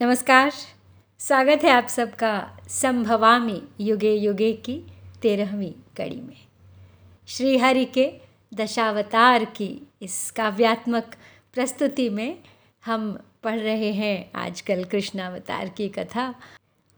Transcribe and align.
नमस्कार। 0.00 0.50
स्वागत 1.18 1.64
है 1.64 1.70
आप 1.70 1.86
सबका 1.88 2.58
संभवामी 2.68 3.62
युगे 3.80 4.12
युगे 4.12 4.52
की 4.52 4.74
तेरहवीं 5.22 5.70
कड़ी 5.96 6.20
में। 6.20 6.36
श्री 7.26 7.56
हरि 7.58 7.84
के 7.84 8.12
दशावतार 8.54 9.44
की 9.44 9.70
इस 10.02 10.30
काव्यात्मक 10.30 11.16
प्रस्तुति 11.54 12.08
में 12.10 12.38
हम 12.84 13.10
पढ़ 13.42 13.58
रहे 13.58 13.92
हैं 13.92 14.30
आजकल 14.34 14.84
कृष्णावतार 14.84 15.68
की 15.68 15.88
कथा 15.88 16.34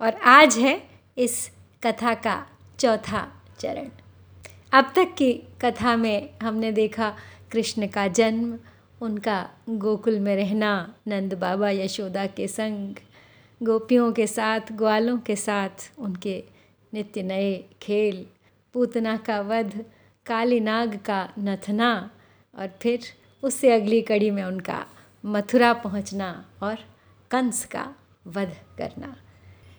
और 0.01 0.15
आज 0.15 0.59
है 0.59 0.81
इस 1.19 1.51
कथा 1.83 2.15
का 2.15 2.47
चौथा 2.79 3.27
चरण। 3.61 3.89
अब 4.73 4.93
तक 4.97 5.15
की 5.19 5.33
कथा 5.61 5.97
में 5.97 6.31
हमने 6.43 6.73
देखा 6.73 7.15
कृष्ण 7.53 7.87
का 7.87 8.09
जन्म 8.09 8.59
उनका 9.01 9.51
गोकुल 9.69 10.19
में 10.19 10.37
रहना, 10.37 10.95
नंद 11.09 11.35
बाबा 11.35 11.71
यशोदा 11.71 12.27
के 12.27 12.49
संग, 12.49 12.95
गोपियों 13.63 14.13
के 14.13 14.27
साथ, 14.27 14.61
ग्वालों 14.73 15.19
के 15.19 15.37
साथ, 15.37 15.91
उनके 15.99 16.45
नित्य 16.95 17.23
नए 17.23 17.65
खेल, 17.83 18.27
पूतना 18.73 19.17
का 19.17 19.41
वध, 19.41 19.85
काली 20.27 20.61
नाग 20.61 20.97
का 20.97 21.29
नथना 21.39 22.11
और 22.59 22.71
फिर 22.83 23.01
उससे 23.43 23.73
अगली 23.73 24.03
कड़ी 24.03 24.31
में 24.31 24.45
उनका 24.45 24.87
मथुरा 25.27 25.73
पहुँचना 25.73 26.45
और 26.63 26.77
कंस 27.31 27.65
का 27.65 27.95
वध 28.27 28.57
करना। 28.79 29.17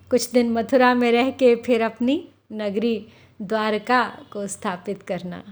कुछ 0.09 0.31
दिन 0.31 0.51
मथुरा 0.51 0.93
में 0.93 1.11
रह 1.11 1.31
के 1.31 1.55
फिर 1.55 1.81
अपनी 1.81 2.29
नगरी 2.51 3.07
द्वारका 3.41 4.03
को 4.33 4.47
स्थापित 4.47 5.03
करना 5.03 5.43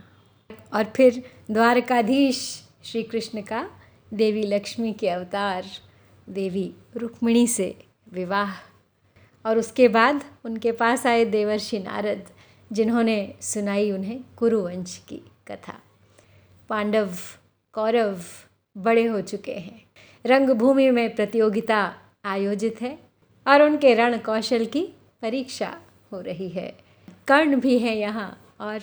और 0.74 0.84
फिर 0.84 1.24
द्वारकाधीश 1.52 2.67
श्री 2.88 3.04
कृष्ण 3.04 3.42
का 3.42 3.70
देवी 4.14 4.42
लक्ष्मी 4.44 4.94
के 4.94 5.10
अवतार, 5.10 5.66
देवी 6.30 6.74
रुक्मिणी 6.96 7.48
से 7.48 7.76
विवाह 8.14 8.54
और 9.46 9.58
उसके 9.58 9.88
बाद 9.88 10.24
उनके 10.46 10.72
पास 10.72 11.06
आए 11.06 11.26
देवर्षि 11.26 11.80
नारद, 11.80 12.30
जिन्होंने 12.72 13.36
सुनाई 13.42 13.92
उन्हें 13.92 14.20
कुरुवंश 14.38 14.98
की 15.08 15.18
कथा। 15.48 15.82
पांडव, 16.70 17.10
कौरव 17.74 18.20
बड़े 18.78 19.06
हो 19.06 19.22
चुके 19.22 19.54
हैं। 19.54 19.86
रंगभूमि 20.26 20.90
में 20.90 21.16
प्रतियोगिता 21.16 21.94
आयोजित 22.26 22.82
है 22.82 22.98
और 23.48 23.62
उनके 23.62 23.94
रण 23.94 24.18
कौशल 24.18 24.66
की 24.66 24.86
परीक्षा 25.22 25.78
हो 26.12 26.22
रही 26.22 26.50
है। 26.50 26.78
कर्ण 27.28 27.60
भी 27.60 27.80
है 27.80 27.98
यहाँ 27.98 28.56
और 28.62 28.80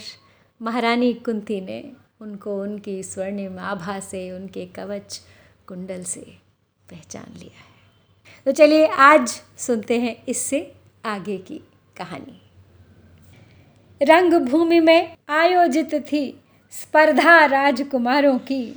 महारानी 0.63 1.13
कुंती 1.13 1.61
ने 1.61 2.04
उनको 2.25 2.63
उनकी 2.63 3.03
स्वर्णिम 3.03 3.59
आभा 3.59 4.01
से, 4.01 4.31
उनके 4.31 4.67
कवच 4.67 5.21
कुंडल 5.67 6.03
से 6.03 6.21
पहचान 6.91 7.39
लिया 7.39 7.57
है। 7.57 7.75
तो 8.45 8.53
चलिए 8.53 8.87
आज 8.87 9.29
सुनते 9.59 10.01
हैं 10.01 10.23
इससे 10.29 10.75
आगे 11.05 11.39
की 11.39 11.59
कहानी। 11.97 12.41
रंगभूमि 14.03 14.81
में 14.81 15.17
आयोजित 15.29 15.95
थी 15.95 16.41
स्पर्धा 16.71 17.45
राजकुमारों 17.45 18.39
की, 18.39 18.77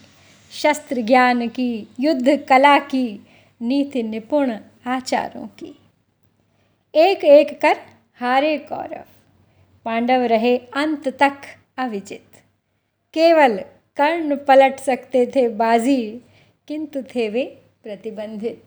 शस्त्र 0.52 1.02
ज्ञान 1.02 1.48
की, 1.48 1.88
युद्ध 2.00 2.46
कला 2.50 2.80
की, 2.80 3.28
नीति 3.62 4.04
निपुण 4.04 4.58
आचारों 4.88 5.48
की। 5.48 5.80
एक 6.96 7.24
एक 7.24 7.62
कर 7.62 7.78
हारे 8.20 8.58
कौरव, 8.58 9.04
पांडव 9.86 10.22
रहे 10.22 10.58
अंत 10.58 11.08
तक 11.08 11.38
अविजित। 11.78 12.37
केवल 13.18 13.58
कर्ण 13.98 14.36
पलट 14.36 14.80
सकते 14.80 15.26
थे 15.26 15.50
बाजी, 15.50 16.22
किंतु 16.68 17.02
थे 17.02 17.30
वे 17.30 17.44
प्रतिबंधित। 17.84 18.64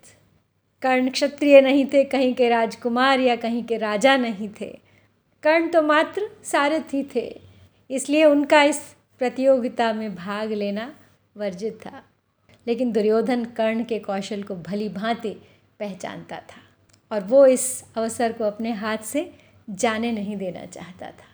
कर्ण 0.82 1.10
क्षत्रिय 1.10 1.60
नहीं 1.60 1.84
थे, 1.86 2.04
कहीं 2.04 2.34
के 2.34 2.48
राजकुमार 2.48 3.20
या 3.20 3.36
कहीं 3.36 3.64
के 3.64 3.76
राजा 3.76 4.16
नहीं 4.16 4.48
थे। 4.60 4.78
कर्ण 5.42 5.68
तो 5.68 5.82
मात्र 5.82 6.30
सारथी 6.44 7.10
थे, 7.14 7.40
इसलिए 7.90 8.24
उनका 8.24 8.62
इस 8.62 8.96
प्रतियोगिता 9.18 9.92
में 9.92 10.14
भाग 10.14 10.52
लेना 10.52 10.94
वर्जित 11.36 11.78
था। 11.86 12.02
लेकिन 12.66 12.92
दुर्योधन 12.92 13.44
कर्ण 13.44 13.84
के 13.84 13.98
कौशल 13.98 14.42
को 14.42 14.54
भली 14.54 14.88
भांति 14.88 15.36
पहचानता 15.80 16.36
था 16.36 17.14
और 17.14 17.24
वो 17.24 17.46
इस 17.46 17.84
अवसर 17.96 18.32
को 18.32 18.44
अपने 18.44 18.72
हाथ 18.72 18.98
से 18.98 19.30
जाने 19.70 20.12
नहीं 20.12 20.36
देना 20.36 20.66
चाहता 20.66 21.06
था। 21.06 21.29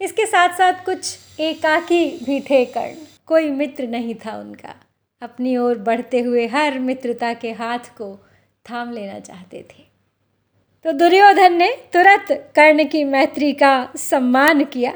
इसके 0.00 0.26
साथ 0.26 0.48
साथ 0.48 0.84
कुछ 0.84 1.18
एकाकी 1.40 2.18
भी 2.24 2.40
थे 2.40 2.64
कर्ण। 2.64 2.94
कोई 3.26 3.50
मित्र 3.50 3.86
नहीं 3.86 4.14
था 4.14 4.36
उनका। 4.36 4.74
अपनी 5.22 5.56
ओर 5.56 5.78
बढ़ते 5.78 6.20
हुए 6.20 6.46
हर 6.46 6.78
मित्रता 6.78 7.34
के 7.34 7.52
हाथ 7.52 7.78
को 7.78 8.18
थाम 8.70 8.92
लेना 8.92 9.20
चाहते 9.20 9.62
थे। 9.62 9.82
तो 10.84 10.92
दुर्योधन 10.92 11.52
ने 11.52 11.70
तुरंत 11.92 12.32
कर्ण 12.32 12.84
की 12.84 13.04
मैत्री 13.04 13.52
का 13.52 13.92
सम्मान 13.96 14.64
किया। 14.64 14.92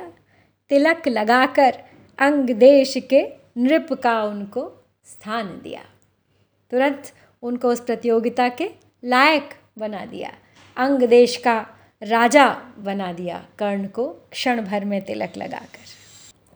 तिलक 0.69 1.09
लगाकर 1.09 1.79
अंग 2.19 2.51
देश 2.51 2.95
के 3.11 3.29
नृप 3.57 3.93
का 3.93 4.23
उनको 4.23 4.85
स्थान 5.05 5.61
दिया। 5.65 5.81
तुरंत 6.71 7.13
उनको 7.43 7.69
उस 7.69 7.81
प्रतियोगिता 7.81 8.49
के 8.49 8.71
लायक 9.05 9.51
बना 9.79 10.05
दिया। 10.05 10.33
अंग 10.77 11.03
देश 11.03 11.37
का 11.37 11.67
राजा 12.05 12.49
बना 12.79 13.13
दिया 13.13 13.45
कर्ण 13.59 13.87
को 13.89 14.07
क्षण 14.33 14.61
भर 14.65 14.85
में 14.85 15.01
तिलक 15.05 15.37
लगाकर। 15.37 15.93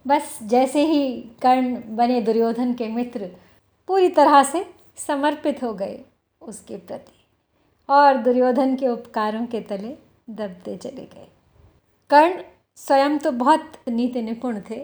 बस 0.06 0.38
जैसे 0.42 0.84
ही 0.86 1.10
कर्ण 1.42 1.97
बने 1.97 2.20
दुर्योधन 2.22 2.75
के 2.75 2.88
मित्र, 2.88 3.31
पूरी 3.88 4.09
तरह 4.10 4.42
से 4.42 4.64
समर्पित 4.98 5.62
हो 5.62 5.72
गए 5.75 5.98
उसके 6.41 6.76
प्रति 6.76 7.12
और 7.88 8.16
दुर्योधन 8.19 8.75
के 8.76 8.88
उपकारों 8.88 9.44
के 9.47 9.60
तले 9.62 9.97
दबते 10.31 10.76
चले 10.76 11.04
गए। 11.04 11.26
कर्ण 12.10 12.42
स्वयं 12.78 13.19
तो 13.19 13.30
बहुत 13.32 13.72
नीति 13.88 14.22
निपुण 14.22 14.60
थे, 14.60 14.76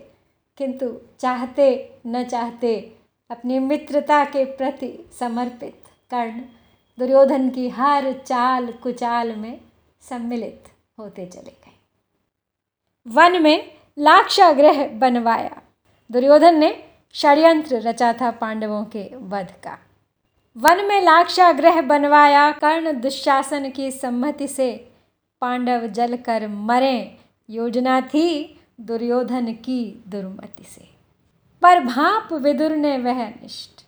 किंतु 0.58 0.90
चाहते 1.20 1.68
न 2.06 2.24
चाहते 2.24 2.76
अपनी 3.30 3.58
मित्रता 3.58 4.24
के 4.24 4.44
प्रति 4.56 4.92
समर्पित 5.18 5.82
कर्ण 6.10 6.40
दुर्योधन 6.98 7.48
की 7.50 7.68
हर 7.68 8.12
चाल 8.18 8.72
कुचाल 8.82 9.34
में 9.36 9.60
सम्मिलित 10.08 10.64
होते 10.98 11.26
चले 11.26 11.50
गए। 11.50 11.78
वन 13.06 13.42
में 13.42 13.74
लाक्षाग्रह 13.98 14.88
बनवाया। 14.88 15.62
दुर्योधन 16.12 16.54
ने 16.54 16.84
षड्यंत्र 17.14 17.80
रचा 17.80 18.12
था 18.12 18.30
पांडवों 18.30 18.84
के 18.84 19.16
वध 19.16 19.46
का। 19.64 19.78
वन 20.56 20.84
में 20.84 21.02
लाक्षाग्रह 21.02 21.82
बनवाया, 21.82 22.52
कर्ण 22.52 23.00
दुशासन 23.00 23.70
की 23.70 23.90
सम्मति 23.90 24.48
से 24.48 24.92
पांडव 25.40 25.86
जल 25.86 26.16
कर 26.16 26.48
मरे। 26.48 27.18
योजना 27.50 28.00
थी 28.00 28.60
दुर्योधन 28.80 29.52
की 29.52 30.04
दुर्मति 30.08 30.64
से। 30.64 30.88
पर 31.62 31.80
भाप 31.80 32.32
विदुर 32.32 32.70
ने 32.70 32.98
वह 32.98 33.28
निष्ठ। 33.28 33.84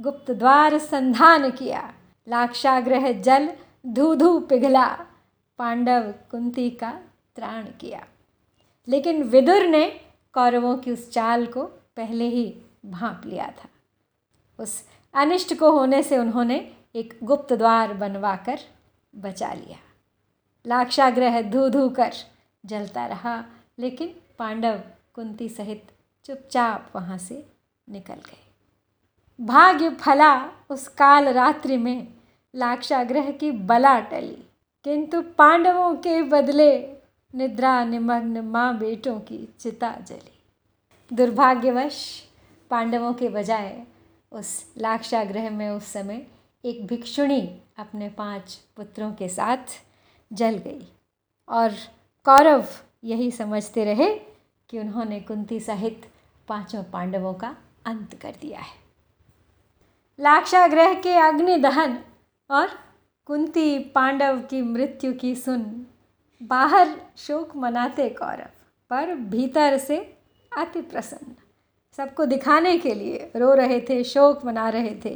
गुप्त 0.00 0.30
द्वार 0.30 0.78
संधान 0.78 1.50
किया। 1.50 1.94
लाक्षाग्रह 2.28 3.12
जल 3.12 3.52
धू 3.86 4.14
धू 4.14 4.40
पिघला। 4.40 4.98
पांडव 5.58 6.12
कुंती 6.30 6.70
का 6.70 7.00
त्राण 7.36 7.64
किया 7.64 8.06
लेकिन 8.88 9.22
विदुर 9.22 9.66
ने 9.66 10.00
कौरवों 10.32 10.76
की 10.76 10.90
उस 10.90 11.10
चाल 11.10 11.46
को 11.46 11.62
पहले 11.96 12.28
ही 12.28 12.62
भांप 12.86 13.22
लिया 13.26 13.46
था। 13.46 13.68
उस 14.58 14.88
अनिष्ट 15.14 15.58
को 15.58 15.70
होने 15.70 16.02
से 16.02 16.18
उन्होंने 16.18 16.76
एक 16.94 17.18
गुप्त 17.22 17.52
द्वार 17.52 17.92
बनवाकर 17.92 18.58
बचा 19.14 19.52
लिया। 19.52 19.78
लाक्षाग्रह 20.66 21.42
धू 21.42 21.68
धू 21.68 21.88
कर 21.88 22.12
जलता 22.66 23.06
रहा, 23.06 23.44
लेकिन 23.78 24.14
पांडव, 24.38 24.80
कुंती 25.14 25.48
सहित 25.48 25.86
चुपचाप 26.24 26.92
वहाँ 26.94 27.18
से 27.18 27.46
निकल 27.88 28.14
गए। 28.14 28.52
भाग्य 29.40 29.90
फला 29.90 30.50
उस 30.70 30.88
काल 30.88 31.28
रात्रि 31.28 31.76
में 31.76 32.08
लाक्षाग्रह 32.54 33.30
की 33.30 33.50
बला 33.50 34.00
टली। 34.00 34.47
किंतु 34.84 35.20
पांडवों 35.38 35.94
के 35.94 36.22
बदले 36.22 36.72
निद्रा 37.34 37.84
निमग्न 37.84 38.40
माँ 38.40 38.78
बेटों 38.78 39.18
की 39.20 39.48
चिता 39.60 39.90
जली। 40.08 41.14
दुर्भाग्यवश 41.14 42.24
पांडवों 42.70 43.12
के 43.14 43.28
बजाय 43.28 43.82
उस 44.32 44.50
लाक्षाग्रह 44.78 45.50
में 45.50 45.68
उस 45.70 45.92
समय 45.92 46.26
एक 46.64 46.86
भिक्षुणी 46.86 47.40
अपने 47.78 48.08
पाँच 48.08 48.54
पुत्रों 48.76 49.12
के 49.12 49.28
साथ 49.28 49.78
जल 50.30 50.58
गई 50.58 50.88
और 51.48 51.74
कौरव 52.26 52.64
यही 53.04 53.30
समझते 53.30 53.84
रहे 53.84 54.14
कि 54.70 54.78
उन्होंने 54.78 55.20
कुंती 55.20 55.60
सहित 55.60 56.10
पाँचों 56.48 56.82
पांडवों 56.82 57.34
का 57.34 57.56
अंत 57.86 58.14
कर 58.22 58.34
दिया 58.40 58.60
है। 58.60 58.76
लाक्षाग्रह 60.18 60.94
के 60.94 61.12
अग्नि 61.18 61.56
दहन 61.56 61.98
और 62.50 62.70
कुंती 63.28 63.78
पांडव 63.78 64.38
की 64.50 64.60
मृत्यु 64.62 65.12
की 65.12 65.34
सुन। 65.34 65.86
बाहर 66.42 66.88
शोक 67.16 67.56
मनाते 67.56 68.08
कौरव, 68.08 68.50
पर 68.90 69.14
भीतर 69.14 69.76
से 69.78 69.96
अति 70.52 70.80
प्रसन्न। 70.80 71.34
सबको 71.98 72.24
दिखाने 72.24 72.78
के 72.78 72.94
लिए 72.94 73.30
रो 73.36 73.52
रहे 73.54 73.80
थे, 73.80 74.04
शोक 74.04 74.44
मना 74.44 74.68
रहे 74.68 74.94
थे, 75.04 75.10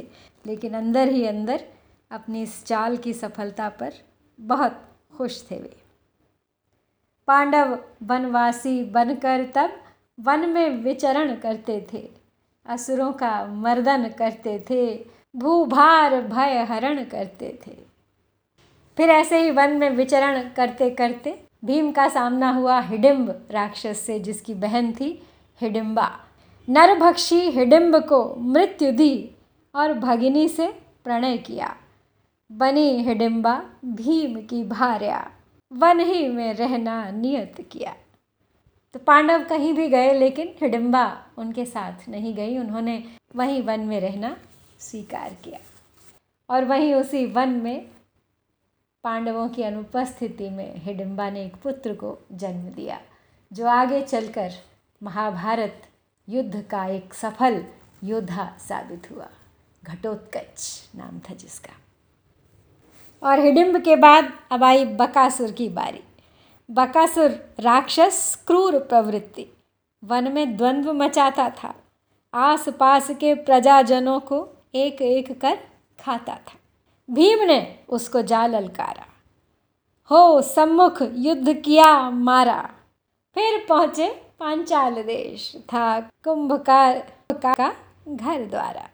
लेकिन 0.45 0.73
अंदर 0.73 1.07
ही 1.07 1.25
अंदर 1.25 1.63
अपनी 2.11 2.41
इस 2.41 2.63
चाल 2.65 2.97
की 2.97 3.13
सफलता 3.13 3.69
पर 3.69 3.93
बहुत 4.39 4.79
खुश 5.17 5.41
थे 5.51 5.55
वे। 5.55 5.75
पांडव 7.27 7.77
वनवासी 8.03 8.83
बनकर 8.83 9.45
तब 9.55 9.79
वन 10.19 10.49
में 10.49 10.69
विचरण 10.69 11.35
करते 11.35 11.87
थे, 11.93 12.09
असुरों 12.65 13.11
का 13.13 13.45
मर्दन 13.45 14.07
करते 14.09 14.65
थे, 14.69 15.05
भूभार 15.35 16.21
भय 16.21 16.63
हरण 16.69 17.03
करते 17.05 17.59
थे। 17.67 17.92
फिर 18.97 19.09
ऐसे 19.09 19.41
ही 19.41 19.51
वन 19.51 19.77
में 19.77 19.89
विचरण 19.89 20.49
करते 20.49 20.89
करते 20.89 21.43
भीम 21.65 21.91
का 21.91 22.07
सामना 22.09 22.49
हुआ 22.51 22.79
हिडिम्ब 22.79 23.47
राक्षस 23.51 23.99
से, 23.99 24.19
जिसकी 24.19 24.53
बहन 24.53 24.91
थी 24.91 25.21
हिडिम्बा। 25.61 26.09
नरभक्षी 26.69 27.39
हिडिम्ब 27.39 27.95
को 27.95 28.35
मृत्यु 28.35 28.91
दी 28.91 29.29
और 29.75 29.93
भगिनी 29.93 30.47
से 30.47 30.67
प्रणय 31.03 31.37
किया। 31.37 31.75
बनी 32.51 33.03
हिडिम्बा 33.03 33.63
भीम 33.85 34.35
की 34.41 34.63
भार्या, 34.63 35.31
वन 35.71 35.99
ही 35.99 36.27
में 36.27 36.53
रहना 36.53 37.11
नियत 37.11 37.67
किया। 37.71 37.95
तो 38.93 38.99
पांडव 38.99 39.43
कहीं 39.43 39.73
भी 39.73 39.87
गए, 39.87 40.13
लेकिन 40.13 40.53
हिडिम्बा 40.61 41.23
उनके 41.37 41.65
साथ 41.65 42.09
नहीं 42.09 42.35
गई। 42.35 42.57
उन्होंने 42.57 43.03
वहीं 43.35 43.61
वन 43.61 43.79
में 43.79 43.99
रहना 43.99 44.37
स्वीकार 44.79 45.33
किया। 45.43 45.59
और 46.49 46.65
वहीं 46.65 46.93
उसी 46.93 47.25
वन 47.25 47.49
में 47.49 47.85
पांडवों 49.03 49.47
की 49.49 49.63
अनुपस्थिति 49.63 50.49
में 50.49 50.75
हिडिम्बा 50.75 51.29
ने 51.29 51.43
एक 51.45 51.55
पुत्र 51.55 51.93
को 51.93 52.17
जन्म 52.31 52.69
दिया, 52.69 52.99
जो 53.51 53.67
आगे 53.67 54.01
चलकर 54.01 54.51
महाभारत 55.01 55.81
युद्ध 56.27 56.61
का 56.61 56.85
एक 56.85 57.13
सफल 57.13 57.63
योद्धा 58.03 58.45
साबित 58.59 59.09
हुआ, 59.11 59.27
घटोत्कच 59.83 60.89
नाम 60.95 61.19
था 61.19 61.33
जिसका। 61.33 61.73
और 63.23 63.39
हिडिम्ब 63.39 63.81
के 63.81 63.95
बाद 63.95 64.31
अब 64.51 64.63
आई 64.63 64.85
बकासुर 64.85 65.51
की 65.51 65.69
बारी। 65.69 66.03
बकासुर 66.69 67.29
राक्षस, 67.59 68.43
क्रूर 68.47 68.79
प्रवृत्ति, 68.79 69.45
वन 70.03 70.31
में 70.31 70.57
द्वंद्व 70.57 70.93
मचाता 70.93 71.49
था 71.49 71.75
आस 72.33 72.69
पास 72.69 73.09
के 73.11 73.35
प्रजाजनों 73.35 74.19
को 74.19 74.47
एक 74.75 75.01
एक 75.01 75.39
कर 75.41 75.59
खाता 75.99 76.35
था। 76.35 76.59
भीम 77.09 77.43
ने 77.43 77.79
उसको 77.89 78.21
जा 78.21 78.45
ललकारा 78.47 79.05
हो, 80.11 80.41
सम्मुख 80.41 81.01
युद्ध 81.01 81.53
किया, 81.53 82.09
मारा। 82.09 82.61
फिर 83.35 83.65
पहुँचे 83.69 84.09
पांचाल 84.39 85.01
देश, 85.03 85.55
था 85.55 85.99
कुंभकार 86.01 86.99
का 87.31 87.69
घर 88.09 88.45
द्वारा। 88.45 88.87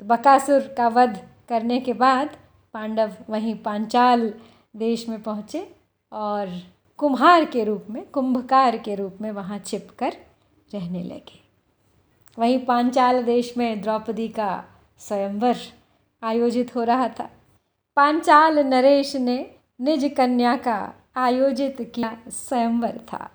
तो 0.00 0.06
बकासुर 0.06 0.60
का 0.60 0.88
वध 0.88 1.18
करने 1.48 1.80
के 1.80 1.92
बाद 1.92 2.36
पांडव 2.72 3.16
वहीं 3.30 3.54
पांचाल 3.54 4.34
देश 4.76 5.08
में 5.08 5.22
पहुँचे 5.22 5.76
और 6.12 6.60
कुम्हार 6.96 7.44
के 7.44 7.64
रूप 7.64 7.86
में, 7.90 8.02
कुंभकार 8.06 8.78
के 8.78 8.94
रूप 8.94 9.18
में 9.20 9.30
वहाँ 9.30 9.58
छिप 9.58 9.88
कर 9.98 10.16
रहने 10.74 11.02
लगे। 11.02 11.40
वहीं 12.38 12.58
पांचाल 12.58 13.22
देश 13.22 13.54
में 13.58 13.80
द्रौपदी 13.80 14.28
का 14.28 14.64
स्वयंवर 14.98 15.56
आयोजित 16.22 16.76
हो 16.76 16.84
रहा 16.84 17.08
था। 17.08 17.30
पांचाल 17.96 18.58
नरेश 18.58 19.16
ने 19.16 19.50
निज 19.80 20.14
कन्या 20.16 20.56
का 20.56 20.92
आयोजित 21.16 21.92
किया 21.94 22.16
स्वयंवर 22.28 23.00
था। 23.12 23.30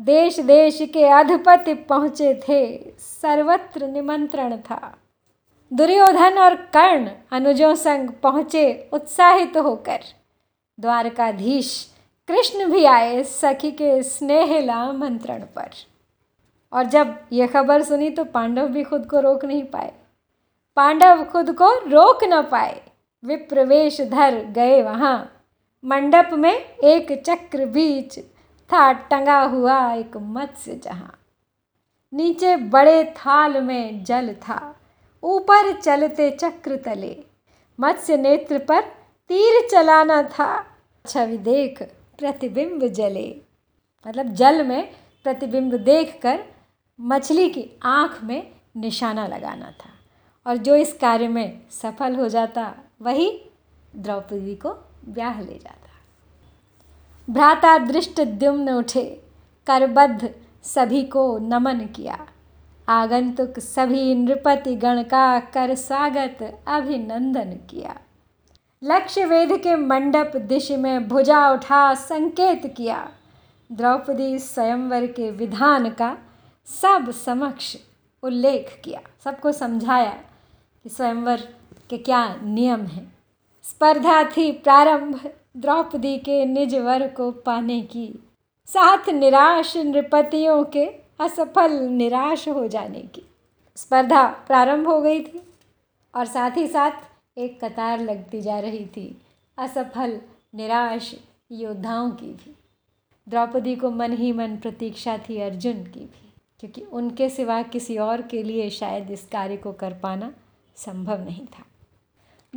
देश 0.00 0.40
देश 0.40 0.78
के 0.94 1.04
अधिपति 1.04 1.74
पहुँचे 1.74 2.34
थे, 2.34 2.90
सर्वत्र 2.98 3.86
निमंत्रण 3.86 4.56
था। 4.56 4.96
दुर्योधन 5.72 6.38
और 6.38 6.54
कर्ण 6.54 7.10
अनुजों 7.32 7.74
संग 7.74 8.10
पहुँचे 8.10 8.90
उत्साहित 8.92 9.56
होकर। 9.56 10.00
द्वारकाधीश 10.80 11.94
कृष्ण 12.28 12.72
भी 12.72 12.84
आए 12.84 13.22
सखी 13.22 13.70
के 13.70 14.02
स्नेहला 14.02 14.92
मंत्रण 14.92 15.40
पर। 15.40 15.70
और 16.72 16.84
जब 16.84 17.16
यह 17.32 17.46
खबर 17.46 17.82
सुनी 17.82 18.10
तो 18.10 18.24
पांडव 18.24 18.68
भी 18.68 18.84
खुद 18.84 19.06
को 19.06 19.20
रोक 19.20 19.44
नहीं 19.44 19.64
पाए। 19.64 19.92
पांडव 20.76 21.24
खुद 21.24 21.52
को 21.52 21.70
रोक 21.72 22.24
न 22.24 22.42
पाए। 22.42 22.89
विप्रवेश 23.24 24.00
धर 24.00 24.34
गए 24.34 24.82
वहाँ। 24.82 25.42
मंडप 25.84 26.30
में 26.32 26.58
एक 26.78 27.22
चक्र 27.22 27.66
बीच 27.66 28.18
था, 28.70 28.92
टंगा 28.92 29.40
हुआ 29.40 29.94
एक 29.94 30.16
मत्स्य 30.16 30.80
जहाँ। 30.84 31.18
नीचे 32.12 32.56
बड़े 32.56 33.04
थाल 33.04 33.60
में 33.62 34.04
जल 34.04 34.34
था, 34.34 34.76
ऊपर 35.22 35.80
चलते 35.80 36.30
चक्र 36.30 36.76
तले। 36.76 37.24
मत्स्य 37.80 38.16
नेत्र 38.16 38.58
पर 38.58 38.80
तीर 39.28 39.68
चलाना 39.70 40.22
था, 40.22 40.66
छवि 41.06 41.38
देख 41.38 41.82
प्रतिबिंब 42.18 42.86
जले। 42.86 43.40
मतलब 44.08 44.26
जल 44.26 44.66
में 44.66 44.90
प्रतिबिंब 45.24 45.74
देखकर 45.74 46.44
मछली 47.00 47.50
की 47.50 47.70
आँख 47.82 48.24
में 48.24 48.50
निशाना 48.76 49.26
लगाना 49.26 49.70
था। 49.70 49.90
और 50.46 50.56
जो 50.56 50.74
इस 50.74 50.92
कार्य 50.92 51.28
में 51.28 51.60
सफल 51.70 52.14
हो 52.14 52.28
जाता 52.28 52.74
वही 53.02 53.42
द्रौपदी 53.96 54.54
को 54.54 54.70
ब्याह 55.08 55.40
ले 55.40 55.54
जाता। 55.54 55.90
भ्राता 57.32 57.78
दृष्ट 57.78 58.20
द्युम्न 58.20 58.70
उठे, 58.70 59.22
करबद्ध 59.66 60.34
सभी 60.62 61.02
को 61.02 61.38
नमन 61.38 61.78
किया। 61.78 62.26
आगंतुक 62.88 63.58
सभी 63.58 64.14
नृपति 64.14 64.74
गण 64.76 65.02
का 65.02 65.40
कर 65.40 65.74
स्वागत 65.74 66.62
अभिनंदन 66.66 67.52
किया। 67.70 68.00
लक्ष्य 68.84 69.24
वेद 69.24 69.52
के 69.52 69.76
मंडप 69.76 70.36
दिश 70.36 70.70
में 70.70 71.08
भुजा 71.08 71.50
उठा 71.50 71.94
संकेत 71.94 72.74
किया। 72.76 73.10
द्रौपदी 73.72 74.38
स्वयंवर 74.38 75.06
के 75.06 75.30
विधान 75.30 75.90
का 75.90 76.18
सब 76.66 77.10
समक्ष 77.10 77.76
उल्लेख 78.22 78.82
किया। 78.84 79.00
सबको 79.24 79.52
समझाया 79.52 80.20
कि 80.82 80.88
स्वयंवर 80.88 81.59
के 81.90 81.98
क्या 81.98 82.34
नियम 82.34 82.86
है? 82.86 83.06
स्पर्धा 83.64 84.22
थी 84.36 84.50
प्रारंभ, 84.52 85.20
द्रौपदी 85.56 86.16
के 86.18 86.44
निज 86.44 86.74
वर 86.74 87.06
को 87.08 87.30
पाने 87.30 87.80
की। 87.82 88.08
साथ 88.68 89.08
निराश 89.08 89.76
नृपतियों 89.76 90.64
के, 90.64 90.86
असफल 91.20 91.72
निराश 91.82 92.48
हो 92.48 92.66
जाने 92.68 93.00
की। 93.00 93.22
स्पर्धा 93.76 94.26
प्रारंभ 94.46 94.88
हो 94.88 95.00
गई 95.00 95.20
थी 95.20 95.42
और 96.14 96.26
साथ 96.26 96.56
ही 96.56 96.66
साथ 96.66 97.38
एक 97.38 97.64
कतार 97.64 98.00
लगती 98.00 98.40
जा 98.40 98.58
रही 98.58 98.84
थी, 98.86 99.22
असफल, 99.58 100.20
निराश 100.54 101.14
योद्धाओं 101.52 102.10
की 102.10 102.26
भी। 102.26 102.54
द्रौपदी 103.28 103.74
को 103.76 103.90
मन 103.90 104.12
ही 104.12 104.32
मन 104.32 104.56
प्रतीक्षा 104.56 105.18
थी 105.18 105.40
अर्जुन 105.40 105.82
की 105.84 106.00
भी, 106.00 106.32
क्योंकि 106.60 106.82
उनके 106.82 107.28
सिवा 107.28 107.62
किसी 107.62 107.98
और 107.98 108.22
के 108.22 108.42
लिए 108.42 108.70
शायद 108.70 109.10
इस 109.10 109.26
कार्य 109.32 109.56
को 109.56 109.72
कर 109.72 109.92
पाना 109.92 110.32
संभव 110.76 111.24
नहीं 111.24 111.46
था। 111.46 111.64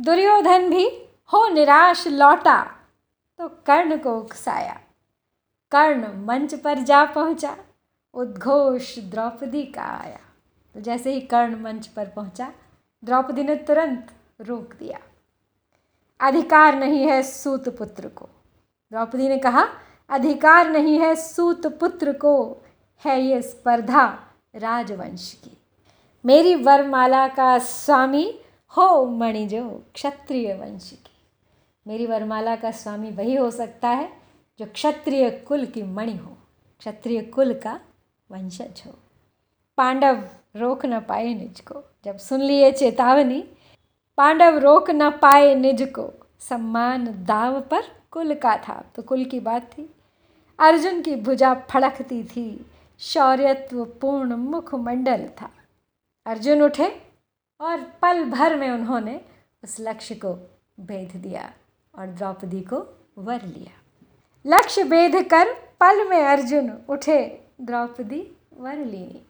दुर्योधन 0.00 0.70
भी, 0.70 0.88
हो 1.32 1.48
निराश 1.48 2.08
लौटा। 2.08 2.64
तो 3.38 3.48
कर्ण 3.48 3.98
को 3.98 4.18
उकसाया। 4.18 4.80
कर्ण 5.70 6.26
मंच 6.26 6.54
पर 6.54 6.78
जा 6.78 7.04
पहुँचा। 7.04 7.56
उद्घोष 8.14 8.98
द्रौपदी 8.98 9.62
का 9.62 9.82
आया। 9.82 10.20
तो 10.74 10.80
जैसे 10.80 11.12
ही 11.12 11.20
कर्ण 11.20 11.62
मंच 11.62 11.86
पर 11.86 12.06
पहुँचा, 12.06 12.52
द्रौपदी 13.04 13.42
ने 13.42 13.56
तुरंत 13.56 14.12
रोक 14.40 14.74
दिया। 14.74 14.98
अधिकार 16.20 16.74
नहीं 16.74 17.08
है 17.08 17.22
सूत 17.22 17.68
पुत्र 17.68 18.08
को। 18.08 18.28
द्रौपदी 18.90 19.28
ने 19.28 19.38
कहा, 19.38 19.68
अधिकार 20.08 20.70
नहीं 20.70 20.98
है 20.98 21.14
सूत 21.14 21.66
पुत्र 21.66 22.12
को। 22.12 22.56
है 23.04 23.22
ये 23.22 23.42
स्पर्धा 23.42 24.18
राजवंश 24.54 25.40
की। 25.44 25.58
मेरी 26.26 26.54
वरमाला 26.54 27.28
का 27.28 27.58
स्वामी 27.58 28.40
हो 28.76 29.04
मणिजो 29.04 29.82
क्षत्रिय 29.94 30.54
वंश 30.54 30.90
की 30.90 31.16
मेरी 31.86 32.06
वरमाला 32.06 32.56
का 32.56 32.70
स्वामी 32.70 33.10
वही 33.10 33.34
हो 33.34 33.50
सकता 33.50 33.88
है 33.88 34.08
जो 34.58 34.66
क्षत्रिय 34.66 35.30
कुल 35.30 35.66
की 35.66 35.82
मणि 35.82 36.16
हो, 36.16 36.36
क्षत्रिय 36.78 37.22
कुल 37.22 37.54
का 37.54 37.80
वंशज 38.30 38.82
हो। 38.86 38.94
पांडव 39.76 40.24
रोक 40.56 40.86
न 40.86 41.00
पाए 41.00 41.34
निज 41.34 41.60
को 41.60 41.82
जब 42.04 42.18
सुन 42.18 42.40
लिए 42.40 42.72
चेतावनी, 42.72 43.44
पांडव 44.16 44.58
रोक 44.58 44.90
न 44.90 45.10
पाए 45.10 45.54
निज 45.54 45.82
को 45.82 46.10
सम्मान 46.40 47.24
दाव 47.24 47.60
पर 47.60 47.82
कुल 48.10 48.34
का 48.34 48.56
था। 48.56 48.84
तो 48.94 49.02
कुल 49.02 49.24
की 49.24 49.40
बात 49.40 49.62
थी। 49.62 49.94
अर्जुन 50.58 51.02
की 51.02 51.16
भुजा 51.16 51.54
फड़कती 51.54 52.24
थी 52.24 52.66
शौर्यत्व 52.98 53.84
पूर्ण 53.84 54.34
मुखमंडल 54.34 55.28
था। 55.42 55.50
अर्जुन 56.26 56.62
उठे 56.62 57.03
और 57.60 57.80
पल 58.02 58.24
भर 58.24 58.56
में 58.56 58.70
उन्होंने 58.70 59.20
उस 59.64 59.76
लक्ष्य 59.80 60.14
को 60.14 60.32
भेद 60.80 61.16
दिया 61.16 61.52
और 61.94 62.06
द्रौपदी 62.06 62.60
को 62.60 62.78
वर 63.18 63.42
लिया। 63.42 63.72
लक्ष्य 64.46 64.84
भेद 64.84 65.16
कर 65.28 65.52
पल 65.80 66.08
में 66.08 66.22
अर्जुन 66.22 66.70
उठे, 66.88 67.20
द्रौपदी 67.60 68.20
वर 68.58 68.84
ली 68.84 69.22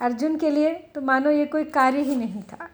अर्जुन 0.00 0.36
के 0.36 0.50
लिए 0.50 0.74
तो 0.94 1.00
मानो 1.00 1.30
ये 1.30 1.44
कोई 1.46 1.64
कार्य 1.64 2.02
ही 2.02 2.16
नहीं 2.16 2.42
था। 2.42 2.68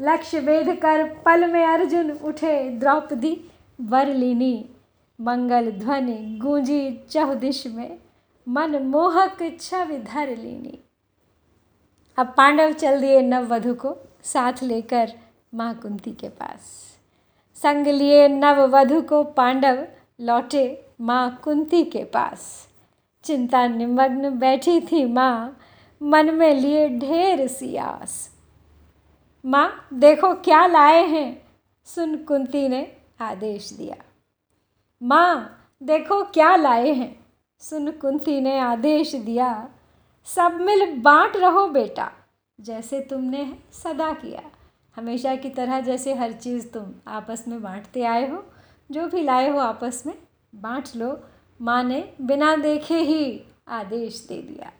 लक्ष्य 0.00 0.40
वेद 0.40 0.68
कर 0.80 1.04
पल 1.24 1.46
में 1.52 1.64
अर्जुन 1.64 2.10
उठे, 2.10 2.68
द्रौपदी 2.70 3.50
वर 3.80 4.06
लीनी। 4.06 4.70
मंगल 5.18 5.70
ध्वनि 5.70 6.38
गूंजी 6.42 6.90
चौदिश 7.10 7.66
में, 7.66 7.98
मन 8.46 8.76
मोहक 8.82 9.38
छवि 9.60 9.98
धर 9.98 10.36
लीनी। 10.36 10.78
अब 12.20 12.34
पांडव 12.36 12.72
चल 12.72 13.00
दिए 13.00 13.20
नववधु 13.22 13.74
को 13.74 13.96
साथ 14.24 14.62
लेकर 14.62 15.12
माँ 15.54 15.74
कुंती 15.74 16.10
के 16.12 16.28
पास। 16.28 16.60
संग 17.56 17.86
लिए 17.86 18.28
नववधु 18.28 19.00
को 19.02 19.22
पांडव 19.24 19.86
लौटे 20.20 20.64
माँ 21.00 21.40
कुंती 21.44 21.84
के 21.84 22.04
पास। 22.04 22.68
चिंता 23.24 23.66
निमग्न 23.68 24.30
बैठी 24.38 24.80
थी 24.80 25.04
माँ, 25.04 25.58
मन 26.02 26.34
में 26.34 26.54
लिए 26.54 26.88
ढेर 26.88 27.46
सी 27.48 27.76
आस। 27.76 28.30
माँ, 29.44 29.88
देखो 29.94 30.34
क्या 30.34 30.66
लाए 30.66 31.02
हैं, 31.06 31.42
सुन 31.84 32.16
कुंती 32.16 32.68
ने 32.68 32.86
आदेश 33.20 33.72
दिया। 33.72 33.96
माँ, 35.02 35.60
देखो 35.82 36.22
क्या 36.24 36.56
लाए 36.56 36.92
हैं, 36.92 37.26
सुन 37.58 37.90
कुंती 37.90 38.40
ने 38.40 38.58
आदेश 38.58 39.14
दिया। 39.14 39.68
सब 40.26 40.58
मिल 40.60 40.84
बांट 41.02 41.36
रहो 41.36 41.66
बेटा, 41.68 42.10
जैसे 42.58 43.00
तुमने 43.00 43.44
सदा 43.72 44.12
किया। 44.12 44.42
हमेशा 44.96 45.34
की 45.36 45.48
तरह 45.50 45.80
जैसे 45.80 46.14
हर 46.14 46.32
चीज़ 46.32 46.66
तुम 46.68 46.92
आपस 47.08 47.44
में 47.48 47.60
बांटते 47.62 48.02
आए 48.04 48.28
हो, 48.30 48.44
जो 48.90 49.06
भी 49.08 49.22
लाए 49.22 49.48
हो 49.50 49.58
आपस 49.58 50.02
में 50.06 50.14
बांट 50.54 50.88
लो। 50.96 51.18
माँ 51.60 51.82
ने 51.84 52.02
बिना 52.20 52.54
देखे 52.56 52.98
ही 52.98 53.40
आदेश 53.68 54.24
दे 54.28 54.40
दिया। 54.42 54.72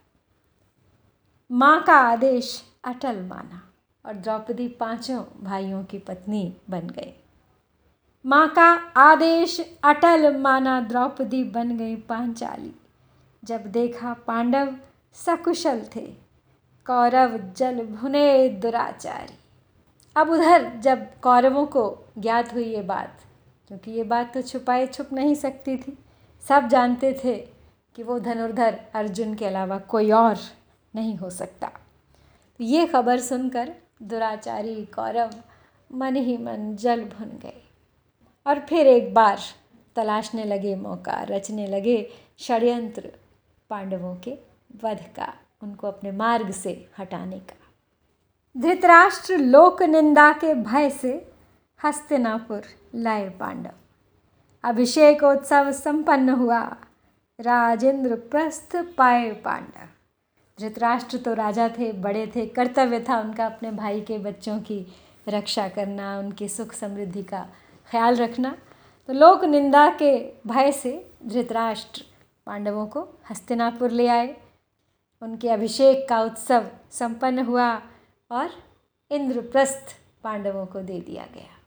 माँ 1.51 1.83
का 1.85 1.95
आदेश 2.03 2.53
अटल 2.85 3.21
माना 3.23 3.63
और 4.05 4.15
द्रौपदी 4.15 4.69
पाँचों 4.81 5.23
भाइयों 5.43 5.83
की 5.85 5.99
पत्नी 5.99 6.43
बन 6.71 6.87
गई। 6.89 7.13
माँ 8.25 8.49
का 8.49 8.69
आदेश 8.97 9.61
अटल 9.85 10.37
माना 10.37 10.81
द्रौपदी 10.81 11.43
बन 11.45 11.77
गई 11.77 11.97
पांचाली। 12.09 12.73
जब 13.43 13.67
देखा 13.73 14.15
पांडव 14.27 14.75
सकुशल 15.17 15.81
थे। 15.97 16.07
कौरव 16.87 17.37
जल 17.57 17.81
भुने 17.87 18.49
दुराचारी। 18.49 19.35
अब 20.17 20.31
उधर 20.31 20.71
जब 20.77 21.07
कौरवों 21.21 21.67
को 21.67 21.83
ज्ञात 22.19 22.53
हुई 22.55 22.65
ये 22.65 22.83
बात, 22.83 23.21
क्योंकि 23.69 23.91
ये 23.91 24.05
बात 24.05 24.33
तो 24.35 24.43
छुपाए 24.43 24.87
छुप 24.87 25.13
नहीं 25.13 25.35
सकती 25.35 25.77
थी, 25.77 25.97
सब 26.43 26.69
जानते 26.69 27.13
थे 27.25 27.37
कि 27.97 28.03
वो 28.03 28.19
धनुर्धर 28.19 28.81
अर्जुन 28.95 29.35
के 29.35 29.47
अलावा 29.47 29.79
कोई 29.79 30.11
और 30.11 30.39
नहीं 30.95 31.17
हो 31.17 31.31
सकता। 31.31 31.67
तो 32.61 32.65
ये 32.65 32.87
खबर 32.87 33.21
सुनकर 33.21 33.73
दुराचारी 34.03 34.85
कौरव 34.95 35.31
मन 35.91 36.17
ही 36.17 36.37
मन 36.37 36.77
जल 36.77 37.05
भुन 37.09 37.39
गए 37.43 37.63
और 38.47 38.61
फिर 38.61 38.87
एक 38.87 39.15
बार 39.15 39.39
तलाशने 39.97 40.45
लगे, 40.45 40.75
मौका 40.77 41.23
रचने 41.23 41.67
लगे 41.67 42.07
षड्यंत्र 42.39 43.13
पांडवों 43.71 44.15
के। 44.17 44.50
वध 44.85 45.05
का, 45.17 45.35
उनको 45.63 45.87
अपने 45.87 46.13
मार्ग 46.13 46.51
से 46.51 46.91
हटाने 46.99 47.39
का। 47.39 47.57
धृतराष्ट्र 48.61 49.39
लोक 49.39 49.83
निंदा 49.83 50.33
के 50.33 50.55
भय 50.55 50.91
से 50.91 51.33
हस्तिनापुर 51.85 52.63
लाए 52.95 53.29
पांडव। 53.29 53.71
अभिषेक 54.65 55.23
उत्सव 55.23 55.73
संपन्न 55.73 56.29
हुआ। 56.29 56.77
राजेंद्र 57.41 58.15
प्रस्थ 58.15 58.77
पाए 58.77 59.33
पांडव। 59.33 59.89
धृतराष्ट्र 60.61 61.19
तो 61.19 61.35
राजा 61.35 61.69
थे, 61.69 61.93
बड़े 61.93 62.33
थे, 62.37 62.47
कर्तव्य 62.47 63.01
था 63.09 63.21
उनका 63.21 63.47
अपने 63.47 63.71
भाई 63.71 64.01
के 64.01 64.19
बच्चों 64.19 64.61
की 64.61 64.87
रक्षा 65.29 65.69
करना, 65.69 66.19
उनकी 66.19 66.49
सुख 66.49 66.73
समृद्धि 66.73 67.23
का 67.23 67.49
ख्याल 67.91 68.17
रखना। 68.17 68.57
तो 69.07 69.13
लोक 69.13 69.45
निंदा 69.45 69.89
के 69.91 70.33
भय 70.47 70.73
से 70.73 71.11
धृतराष्ट्र 71.27 72.05
पांडवों 72.47 72.87
को 72.87 73.09
हस्तिनापुर 73.31 73.91
ले 73.91 74.07
आए। 74.07 74.37
उनके 75.23 75.49
अभिषेक 75.49 76.09
का 76.09 76.23
उत्सव 76.23 76.71
संपन्न 76.91 77.39
हुआ 77.39 77.83
और 78.31 78.51
इंद्रप्रस्थ 79.11 79.97
पांडवों 80.25 80.67
को 80.67 80.81
दे 80.81 81.01
दिया 81.01 81.27
गया। 81.35 81.59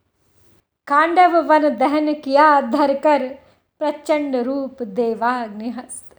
कांडव 0.87 1.37
वन 1.41 1.75
दहन 1.75 2.13
किया 2.13 2.61
धरकर 2.61 3.27
प्रचंड 3.79 4.35
रूप 4.35 4.83
देवाग्निहस्त। 4.83 6.15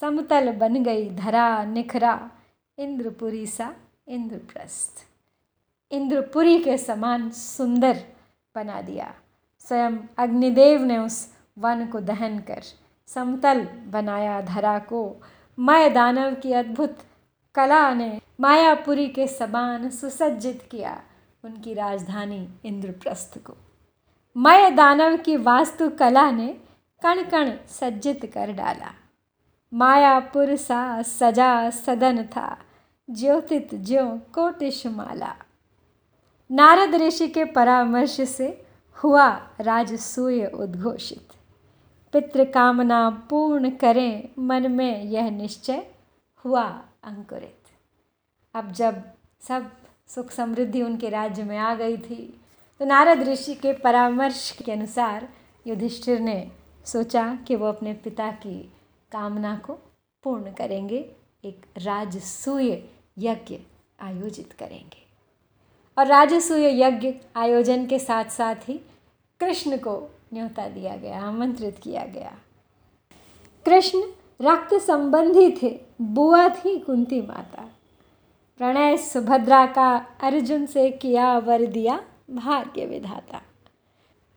समतल 0.00 0.52
बन 0.52 0.82
गई 0.84 1.10
धरा 1.10 1.64
निखरा, 1.64 2.30
इंद्रपुरी 2.78 3.46
सा 3.46 3.74
इंद्रप्रस्थ। 4.08 5.06
इंद्रपुरी 5.92 6.58
के 6.58 6.78
समान 6.78 7.30
सुंदर 7.30 8.04
बना 8.54 8.82
दिया। 8.82 9.14
स्वयं 9.58 9.98
अग्निदेव 10.18 10.82
ने 10.82 10.98
उस 10.98 11.34
वन 11.58 11.86
को 11.86 12.00
दहन 12.00 12.38
कर 12.38 12.62
समतल 13.06 13.64
बनाया 13.86 14.40
धरा 14.40 14.78
को 14.78 15.22
मय 15.62 15.90
दानव 15.90 16.34
की 16.34 16.52
अद्भुत 16.52 16.98
कला 17.54 17.94
ने 17.94 18.20
मायापुरी 18.40 19.08
के 19.08 19.26
समान 19.26 19.90
सुसज्जित 19.90 20.68
किया 20.70 21.02
उनकी 21.44 21.74
राजधानी 21.74 22.48
इंद्रप्रस्थ 22.64 23.38
को। 23.38 23.56
मय 24.36 24.70
दानव 24.70 25.16
की 25.16 25.36
वास्तु 25.36 25.88
कला 25.88 26.30
ने 26.30 26.60
कण 27.02 27.22
कण 27.22 27.52
सज्जित 27.68 28.30
कर 28.34 28.52
डाला। 28.52 28.94
मायापुर 29.74 30.56
सा 30.56 31.02
सजा 31.02 31.70
सदन 31.70 32.22
था, 32.22 32.58
ज्योतित 33.10 33.74
ज्यो 33.74 34.20
कोटिशमाला। 34.34 35.34
नारद 36.50 36.94
ऋषि 36.94 37.28
के 37.28 37.44
परामर्श 37.44 38.20
से 38.20 38.66
हुआ 38.94 39.28
राजसूय 39.60 40.46
उद्घोषित। 40.46 41.28
पितृ 42.14 42.44
कामना 42.44 43.08
पूर्ण 43.30 43.70
करें, 43.70 44.28
मन 44.38 44.70
में 44.72 45.04
यह 45.04 45.30
निश्चय 45.30 45.86
हुआ 46.44 46.64
अंकुरित। 47.04 47.56
अब 48.54 48.72
जब 48.72 49.02
सब 49.48 49.70
सुख 50.08 50.30
समृद्धि 50.30 50.82
उनके 50.82 51.08
राज्य 51.08 51.42
में 51.42 51.56
आ 51.58 51.74
गई 51.74 51.96
थी 51.98 52.40
तो 52.80 52.84
नारद 52.84 53.22
ऋषि 53.22 53.54
के 53.54 53.72
परामर्श 53.72 54.50
के 54.64 54.72
अनुसार 54.72 55.28
युधिष्ठिर 55.66 56.20
ने 56.20 56.50
सोचा 56.86 57.34
कि 57.48 57.56
वो 57.56 57.66
अपने 57.66 57.92
पिता 57.94 58.30
की 58.32 58.60
कामना 59.12 59.56
को 59.56 59.72
पूर्ण 60.24 60.52
करेंगे, 60.52 60.98
एक 61.44 61.66
राजसूय 61.78 62.70
यज्ञ 63.18 63.58
आयोजित 64.00 64.52
करेंगे। 64.52 65.04
और 65.96 66.06
राजसूय 66.06 66.80
यज्ञ 66.82 67.12
आयोजन 67.36 67.86
के 67.86 67.98
साथ 67.98 68.30
साथ 68.30 68.68
ही 68.68 68.80
कृष्ण 69.40 69.76
को 69.78 69.96
न्योता 70.34 70.68
दिया 70.68 70.96
गया, 70.96 71.22
आमंत्रित 71.22 71.78
किया 71.82 72.04
गया। 72.04 72.32
कृष्ण 73.66 74.02
रक्त 74.42 74.74
संबंधी 74.74 75.58
थे, 75.62 75.80
बुआ 76.02 76.48
थी 76.48 76.78
कुंती 76.78 77.22
माता। 77.22 77.68
प्रणय 78.58 78.96
सुभद्रा 78.96 79.66
का 79.66 80.06
अर्जुन 80.22 80.66
से 80.66 80.90
किया 80.90 81.38
वर 81.38 81.66
दिया 81.66 82.04
भाग्य 82.30 82.86
विधाता। 82.86 83.42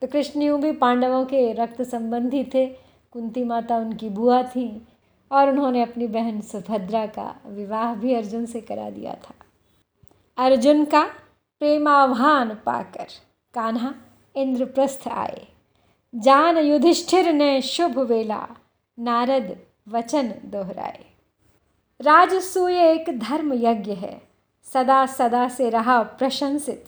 तो 0.01 0.07
कृष्ण 0.07 0.41
यूँ 0.41 0.61
भी 0.61 0.71
पांडवों 0.71 1.25
के 1.25 1.53
रक्त 1.53 1.81
संबंधी 1.81 2.43
थे, 2.43 2.65
कुंती 3.11 3.43
माता 3.43 3.77
उनकी 3.77 4.09
बुआ 4.09 4.43
थी, 4.43 4.87
और 5.31 5.49
उन्होंने 5.49 5.81
अपनी 5.81 6.07
बहन 6.07 6.41
सुभद्रा 6.41 7.05
का 7.05 7.35
विवाह 7.47 7.95
भी 7.95 8.13
अर्जुन 8.13 8.45
से 8.45 8.61
करा 8.61 8.89
दिया 8.89 9.13
था। 9.13 9.33
अर्जुन 10.37 10.85
का 10.85 11.03
प्रेमाह्वान 11.59 12.55
पाकर 12.55 13.05
कान्हा 13.53 13.95
इंद्रप्रस्थ 14.35 15.07
आए। 15.07 15.47
जान 16.15 16.57
युधिष्ठिर 16.57 17.33
ने 17.33 17.61
शुभ 17.61 17.99
वेला। 17.99 18.47
नारद, 18.99 19.59
वचन 19.87 20.33
दोहराए। 20.45 21.05
राजसूय 22.01 22.79
एक 22.79 23.19
धर्म 23.19 23.53
यज्ञ 23.53 23.91
है। 23.91 24.21
सदा 24.73 25.05
सदा 25.05 25.49
से 25.49 25.69
रहा 25.69 26.03
प्रशंसित। 26.03 26.85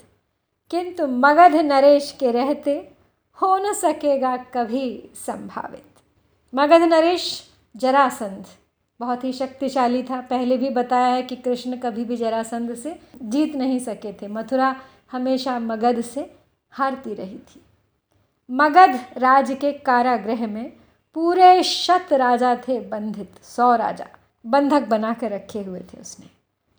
किंतु 0.72 1.08
मगध 1.08 1.56
नरेश 1.56 2.18
के 2.20 2.32
रहते 2.32 2.92
हो 3.42 3.58
न 3.58 3.74
सकेगा 3.74 4.38
कभी 4.38 5.10
संभावित। 5.16 5.86
मगध 6.56 6.82
नरेश, 6.82 7.44
जरासंध। 7.78 8.46
बहुत 9.00 9.24
ही 9.24 9.34
शक्तिशाली 9.34 10.04
था। 10.04 10.22
पहले 10.22 10.58
भी 10.58 10.70
बताया 10.70 11.08
है 11.08 11.24
कि 11.24 11.36
कृष्ण 11.36 11.78
कभी 11.78 12.06
भी 12.06 12.18
जरासंध 12.18 12.76
से 12.76 13.00
जीत 13.22 13.56
नहीं 13.56 13.80
सके 13.80 14.14
थे। 14.14 14.28
मथुरा 14.28 14.76
हमेशा 15.12 15.60
मगध 15.60 16.02
से 16.02 16.36
हारती 16.72 17.14
रही 17.14 17.38
थी। 17.38 17.65
मगध 18.50 19.00
राज 19.18 19.52
के 19.62 19.72
कारागृह 19.72 20.46
में 20.48 20.72
पूरे 21.16 21.64
शत 21.64 22.14
राजा 22.14 22.56
थे 22.58 22.80
बंधित, 22.82 23.44
सौ 23.44 23.76
राजा। 23.76 24.08
बंधक 24.46 24.88
बना 24.88 25.14
कर 25.14 25.32
रखे 25.32 25.62
हुए 25.64 25.80
थे 25.84 26.00
उसने। 26.02 26.30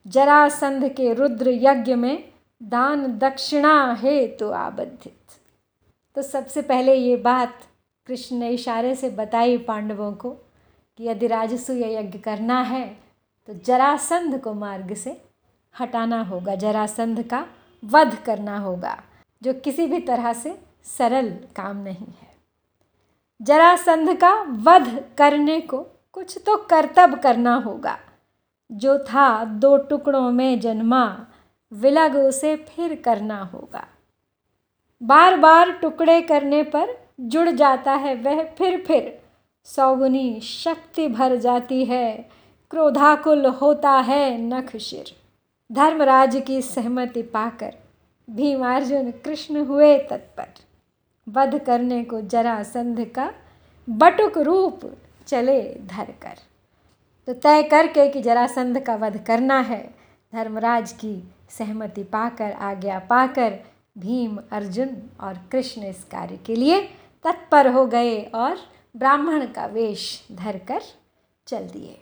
जरासंध 0.06 0.88
के 0.88 1.12
रुद्र 1.14 1.50
यज्ञ 1.52 1.94
में 1.94 2.24
दान 2.60 3.06
दक्षिणा 3.18 3.92
है 3.92 4.26
तो 4.28 4.50
आबद्धित 4.50 5.34
तो 6.16 6.22
सबसे 6.22 6.62
पहले 6.62 6.94
ये 6.94 7.16
बात 7.16 7.54
कृष्ण 8.06 8.36
ने 8.36 8.50
इशारे 8.50 8.94
से 8.94 9.10
बताई 9.10 9.58
पांडवों 9.58 10.12
को 10.12 10.30
कि 10.98 11.08
यदि 11.08 11.26
राजसूय 11.26 11.94
यज्ञ 11.94 12.18
करना 12.18 12.60
है 12.62 12.86
तो 13.48 13.54
जरासंध 13.66 14.40
को 14.40 14.52
मार्ग 14.54 14.94
से 14.94 15.16
हटाना 15.74 16.22
होगा, 16.22 16.54
जरासंध 16.54 17.22
का 17.22 17.44
वध 17.82 18.16
करना 18.24 18.58
होगा, 18.58 18.96
जो 19.42 19.52
किसी 19.54 19.86
भी 19.86 20.00
तरह 20.00 20.32
से 20.32 20.56
सरल 20.86 21.28
काम 21.56 21.76
नहीं 21.76 22.06
है। 22.06 22.34
जरासंध 23.40 24.16
का 24.16 24.32
वध 24.64 24.88
करने 25.18 25.60
को 25.60 25.78
कुछ 26.12 26.38
तो 26.46 26.56
कर्तव्य 26.56 27.16
करना 27.16 27.54
होगा। 27.56 27.98
जो 28.70 28.98
था 28.98 29.44
दो 29.44 29.76
टुकड़ों 29.76 30.30
में 30.30 30.60
जन्मा, 30.60 31.26
विलग 31.72 32.16
उसे 32.16 32.54
फिर 32.56 32.94
करना 32.94 33.42
होगा। 33.44 33.86
बार 35.02 35.36
बार 35.36 35.70
टुकड़े 35.72 36.20
करने 36.22 36.62
पर 36.62 36.96
जुड़ 37.20 37.48
जाता 37.50 37.92
है 37.92 38.14
वह 38.14 38.42
फिर 38.48 38.82
फिर 38.86 39.18
सौगुनी 39.66 40.40
शक्ति 40.40 41.08
भर 41.08 41.36
जाती 41.36 41.84
है, 41.84 42.30
क्रोधाकुल 42.70 43.46
होता 43.46 43.90
है 43.90 44.38
नख 44.38 44.76
शिर। 44.76 45.14
धर्मराज 45.70 46.42
की 46.46 46.60
सहमति 46.62 47.22
पाकर 47.22 47.74
भीमार्जुन 48.28 49.10
कृष्ण 49.24 49.64
हुए 49.64 49.96
तत्पर। 49.98 50.48
वध 51.26 51.58
करने 51.64 52.02
को 52.04 52.20
जरासंध 52.20 53.04
का 53.14 53.30
बटुक 53.88 54.38
रूप 54.38 54.80
चले 55.26 55.62
धर 55.86 56.12
कर। 56.22 56.38
तो 57.28 57.32
तय 57.34 57.62
करके 57.62 58.08
कि 58.08 58.22
जरासंध 58.22 58.80
का 58.80 58.94
वध 58.96 59.24
करना 59.26 59.58
है, 59.60 59.94
धर्मराज 60.32 60.92
की 60.92 61.32
सहमति 61.50 62.02
पाकर, 62.02 62.52
आज्ञा 62.52 62.98
पाकर 62.98 63.58
भीम, 63.98 64.38
अर्जुन 64.52 64.96
और 65.20 65.38
कृष्ण 65.52 65.82
इस 65.82 66.04
कार्य 66.04 66.36
के 66.36 66.56
लिए 66.56 66.80
तत्पर 67.24 67.66
हो 67.66 67.86
गए 67.86 68.22
और 68.34 68.56
ब्राह्मण 68.96 69.46
का 69.46 69.66
वेश 69.66 70.26
धरकर 70.32 70.82
चल 71.46 71.68
दिए। 71.68 71.98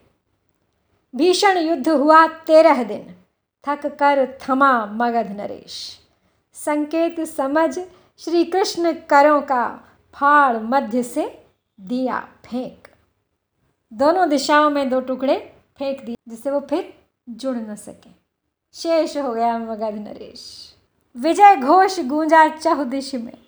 भीषण 1.14 1.58
युद्ध 1.58 1.88
हुआ 1.88 2.26
तेरह 2.26 2.82
दिन, 2.84 3.14
थक 3.64 3.86
कर 3.86 4.26
थमा 4.42 4.86
मगध 4.86 5.30
नरेश। 5.36 5.80
संकेत 6.54 7.20
समझ 7.20 7.78
श्री 8.18 8.44
कृष्ण 8.44 8.92
करों 8.92 9.40
का 9.42 9.80
फाड़ 10.14 10.56
मध्य 10.56 11.02
से 11.02 11.46
दिया 11.80 12.28
फेंक। 12.44 12.88
दोनों 13.92 14.28
दिशाओं 14.28 14.70
में 14.70 14.90
दो 14.90 15.00
टुकड़े 15.00 15.52
फेंक 15.78 16.04
दिए, 16.04 16.16
जिससे 16.28 16.50
वो 16.50 16.60
फिर 16.60 16.94
जुड़ 17.28 17.56
न 17.56 17.74
सके। 17.74 18.10
शेष 18.74 19.16
हो 19.16 19.34
गया 19.34 19.58
मगध 19.58 19.94
नरेश। 19.94 20.74
विजय 21.16 21.56
घोष 21.56 22.00
गूंजा 22.00 22.48
चहुदिश 22.48 23.14
में। 23.14 23.38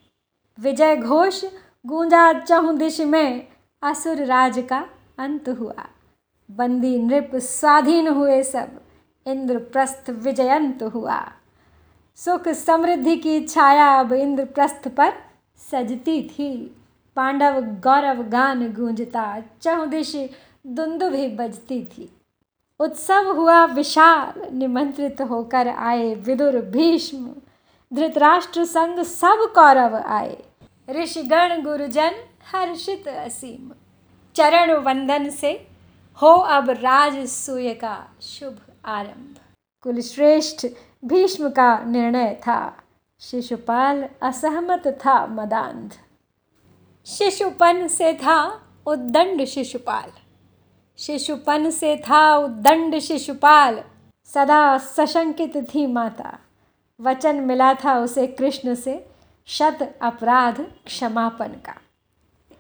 विजय 0.60 0.96
घोष 0.96 1.44
गूंजा 1.86 2.32
चहुदिश 2.32 3.00
में। 3.00 3.48
असुर 3.82 4.16
राज 4.24 4.66
का 4.70 4.88
अंत 5.18 5.48
हुआ। 5.48 5.88
बंदी 6.50 6.98
नृप 6.98 7.30
स्वाधीन 7.34 8.08
हुए 8.08 8.42
सब। 8.42 8.80
इंद्रप्रस्थ 9.26 10.10
विजयंत 10.10 10.82
हुआ। 10.82 11.32
सुख 12.18 12.48
समृद्धि 12.48 13.16
की 13.16 13.40
छाया 13.40 13.86
अब 13.94 14.12
इंद्रप्रस्थ 14.12 14.88
पर 14.88 15.12
सजती 15.60 16.22
थी। 16.28 16.50
पांडव 17.16 17.60
गौरव 17.84 18.22
गान 18.22 18.66
गूंजता 18.72 19.24
चहुदिश 19.62 20.14
दुंदु 20.66 21.08
भी 21.10 21.28
बजती 21.28 21.82
थी। 21.84 22.08
उत्सव 22.80 23.30
हुआ 23.30 23.64
विशाल, 23.64 24.40
निमंत्रित 24.52 25.20
होकर 25.20 25.68
आए 25.68 26.14
विदुर 26.16 26.60
भीष्म। 26.72 27.34
धृतराष्ट्र 27.92 28.64
संग 28.64 29.00
सब 29.00 29.46
कौरव 29.54 29.96
आए, 29.96 30.36
ऋषिगण, 30.90 31.62
गुरुजन, 31.62 32.14
हर्षित 32.52 33.08
असीम। 33.08 33.70
चरण 34.36 34.72
वंदन 34.78 35.28
से 35.30 35.52
हो 36.18 36.32
अब 36.50 36.70
राज 36.70 37.24
सूय 37.26 37.72
का 37.74 37.96
शुभ 38.22 38.58
आरंभ। 38.84 39.36
कुलश्रेष्ठ 39.84 40.66
भीष्म 41.04 41.50
का 41.50 41.78
निर्णय 41.78 42.34
था। 42.34 42.82
शिशुपाल 43.20 44.08
असहमत 44.22 44.86
था 44.86 45.26
मदांध। 45.26 45.92
शिशुपन 47.06 47.86
से 47.86 48.14
था 48.14 48.62
उद्दंड 48.86 49.44
शिशुपाल। 49.44 50.12
शिशुपन 50.98 51.70
से 51.70 51.96
था 51.96 52.36
उद्दंड 52.36 52.98
शिशुपाल। 52.98 53.84
सदा 54.24 54.78
सशंकित 54.78 55.56
थी 55.74 55.86
माता। 55.86 56.38
वचन 57.00 57.36
मिला 57.36 57.74
था 57.74 57.98
उसे 57.98 58.26
कृष्ण 58.26 58.74
से, 58.74 59.08
शत 59.46 59.98
अपराध 60.02 60.60
क्षमापन 60.60 61.48
का। 61.48 61.80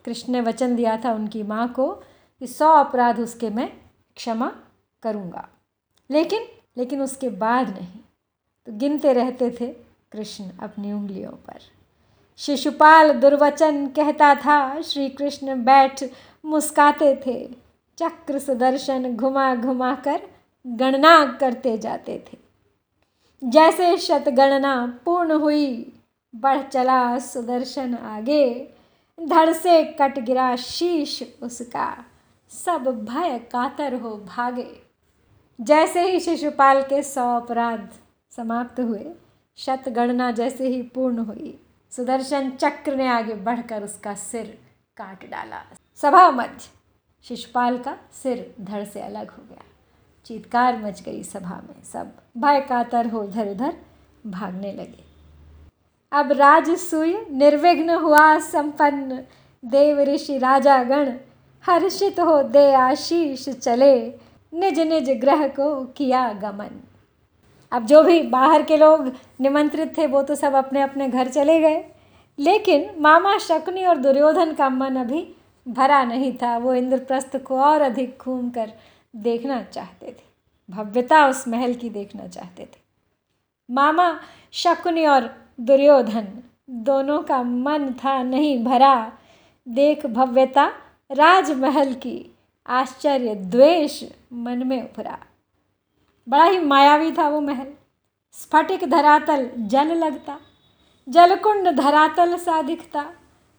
कृष्ण 0.04 0.32
ने 0.32 0.40
वचन 0.40 0.76
दिया 0.76 0.96
था 1.04 1.12
उनकी 1.12 1.42
माँ 1.42 1.72
को 1.72 1.92
कि 2.40 2.46
सौ 2.46 2.72
अपराध 2.72 3.20
उसके 3.20 3.50
मैं 3.50 3.72
क्षमा 4.16 4.52
करूँगा। 5.02 5.48
लेकिन 6.10 6.42
लेकिन 6.76 7.02
उसके 7.02 7.28
बाद 7.28 7.70
नहीं। 7.70 8.00
तो 8.66 8.72
गिनते 8.72 9.12
रहते 9.12 9.50
थे 9.60 9.66
कृष्ण 10.12 10.44
अपनी 10.62 10.92
उंगलियों 10.92 11.30
पर। 11.30 11.60
शिशुपाल 12.38 13.12
दुर्वचन 13.12 13.86
कहता 13.86 14.34
था 14.34 14.80
श्री 14.82 15.08
कृष्ण 15.08 15.54
बैठ 15.64 16.02
मुस्काते 16.44 17.14
थे। 17.26 17.48
चक्र 17.98 18.38
सुदर्शन 18.38 19.14
घुमा 19.16 19.54
घुमा 19.54 19.94
कर 19.94 20.20
गणना 20.66 21.24
करते 21.40 21.78
जाते 21.78 22.24
थे। 22.26 22.38
जैसे 23.42 23.96
शतगणना 23.96 24.74
पूर्ण 25.04 25.32
हुई, 25.32 25.92
बढ़ 26.34 26.62
चला 26.62 27.18
सुदर्शन 27.18 27.94
आगे। 27.94 28.68
धड़ 29.18 29.52
से 29.52 29.82
कट 30.00 30.18
गिरा 30.18 30.56
शीश 30.56 31.22
उसका, 31.42 32.04
सब 32.50 32.84
भय 33.04 33.38
कातर 33.52 33.94
हो 33.94 34.10
भागे। 34.16 34.68
जैसे 35.60 36.10
ही 36.10 36.20
शिशुपाल 36.20 36.82
के 36.82 37.02
सौ 37.02 37.28
अपराध 37.36 37.88
समाप्त 38.36 38.80
हुए। 38.80 39.04
शतगणना 39.58 40.30
जैसे 40.30 40.68
ही 40.68 40.82
पूर्ण 40.82 41.18
हुई, 41.18 41.58
सुदर्शन 41.92 42.50
चक्र 42.50 42.96
ने 42.96 43.06
आगे 43.08 43.34
बढ़कर 43.34 43.82
उसका 43.82 44.14
सिर 44.14 44.46
काट 44.96 45.24
डाला। 45.30 45.62
सभा 45.96 46.30
मध्य 46.30 46.68
शिशुपाल 47.24 47.78
का 47.78 47.96
सिर 48.12 48.54
धड़ 48.60 48.84
से 48.84 49.00
अलग 49.00 49.30
हो 49.30 49.42
गया। 49.50 49.62
चीतकार 50.26 50.76
मच 50.76 51.02
गई 51.02 51.22
सभा 51.22 51.60
में, 51.68 51.82
सब 51.82 52.12
भय 52.36 52.60
कातर 52.60 53.06
हो 53.06 53.22
इधर 53.24 53.48
उधर 53.48 53.76
भागने 54.26 54.72
लगे। 54.72 55.04
अब 56.12 56.32
राजसूय 56.32 57.14
निर्विघ्न 57.30 57.90
हुआ 57.90 58.38
संपन्न। 58.38 59.22
देव 59.62 60.00
ऋषि 60.00 60.38
राजागण, 60.38 61.12
हर्षित 61.64 62.20
हो 62.20 62.42
दे 62.42 62.72
आशीष 62.72 63.48
चले। 63.48 64.08
निज 64.52 64.78
निज 64.80 65.10
ग्रह 65.10 65.46
को 65.48 65.84
किया 65.86 66.32
गमन। 66.32 66.80
अब 67.72 67.86
जो 67.86 68.02
भी 68.02 68.22
बाहर 68.22 68.62
के 68.62 68.76
लोग 68.76 69.12
निमंत्रित 69.40 69.98
थे, 69.98 70.06
वो 70.06 70.22
तो 70.22 70.34
सब 70.34 70.54
अपने 70.54 70.80
अपने 70.80 71.08
घर 71.08 71.28
चले 71.28 71.60
गए। 71.60 71.84
लेकिन 72.38 72.90
मामा 72.98 73.38
शकुनी 73.38 73.84
और 73.84 73.96
दुर्योधन 73.96 74.52
का 74.52 74.68
मन 74.68 74.96
अभी 74.96 75.34
भरा 75.68 76.04
नहीं 76.04 76.32
था। 76.32 76.58
वो 76.58 76.74
इंद्रप्रस्थ 76.74 77.36
को 77.36 77.60
और 77.60 77.82
अधिक 77.82 78.18
घूम 78.20 78.50
कर 78.50 78.72
देखना 79.16 79.62
चाहते 79.62 80.06
थे। 80.06 80.26
भव्यता 80.70 81.28
उस 81.28 81.48
महल 81.48 81.74
की 81.74 81.90
देखना 81.90 82.26
चाहते 82.26 82.62
थे। 82.62 82.78
मामा 83.70 84.20
शकुनी 84.52 85.06
और 85.06 85.34
दुर्योधन 85.60 86.28
दोनों 86.70 87.22
का 87.22 87.42
मन 87.42 87.92
था 87.92 88.22
नहीं 88.22 88.64
भरा। 88.64 89.12
देख 89.68 90.06
भव्यता 90.06 90.72
राजमहल 91.10 91.94
की 91.94 92.34
आश्चर्य 92.66 93.34
द्वेष 93.34 94.04
मन 94.32 94.66
में 94.66 94.82
उभरा। 94.82 95.18
बड़ा 96.28 96.44
ही 96.44 96.58
मायावी 96.58 97.12
था 97.12 97.28
वो 97.28 97.40
महल। 97.40 97.66
स्फटिक 98.32 98.90
धरातल 98.90 99.50
जल 99.58 99.86
लगता, 99.86 100.38
जलकुंड 101.08 101.68
धरातल 101.68 102.36
सा 102.36 102.62
दिखता। 102.62 103.04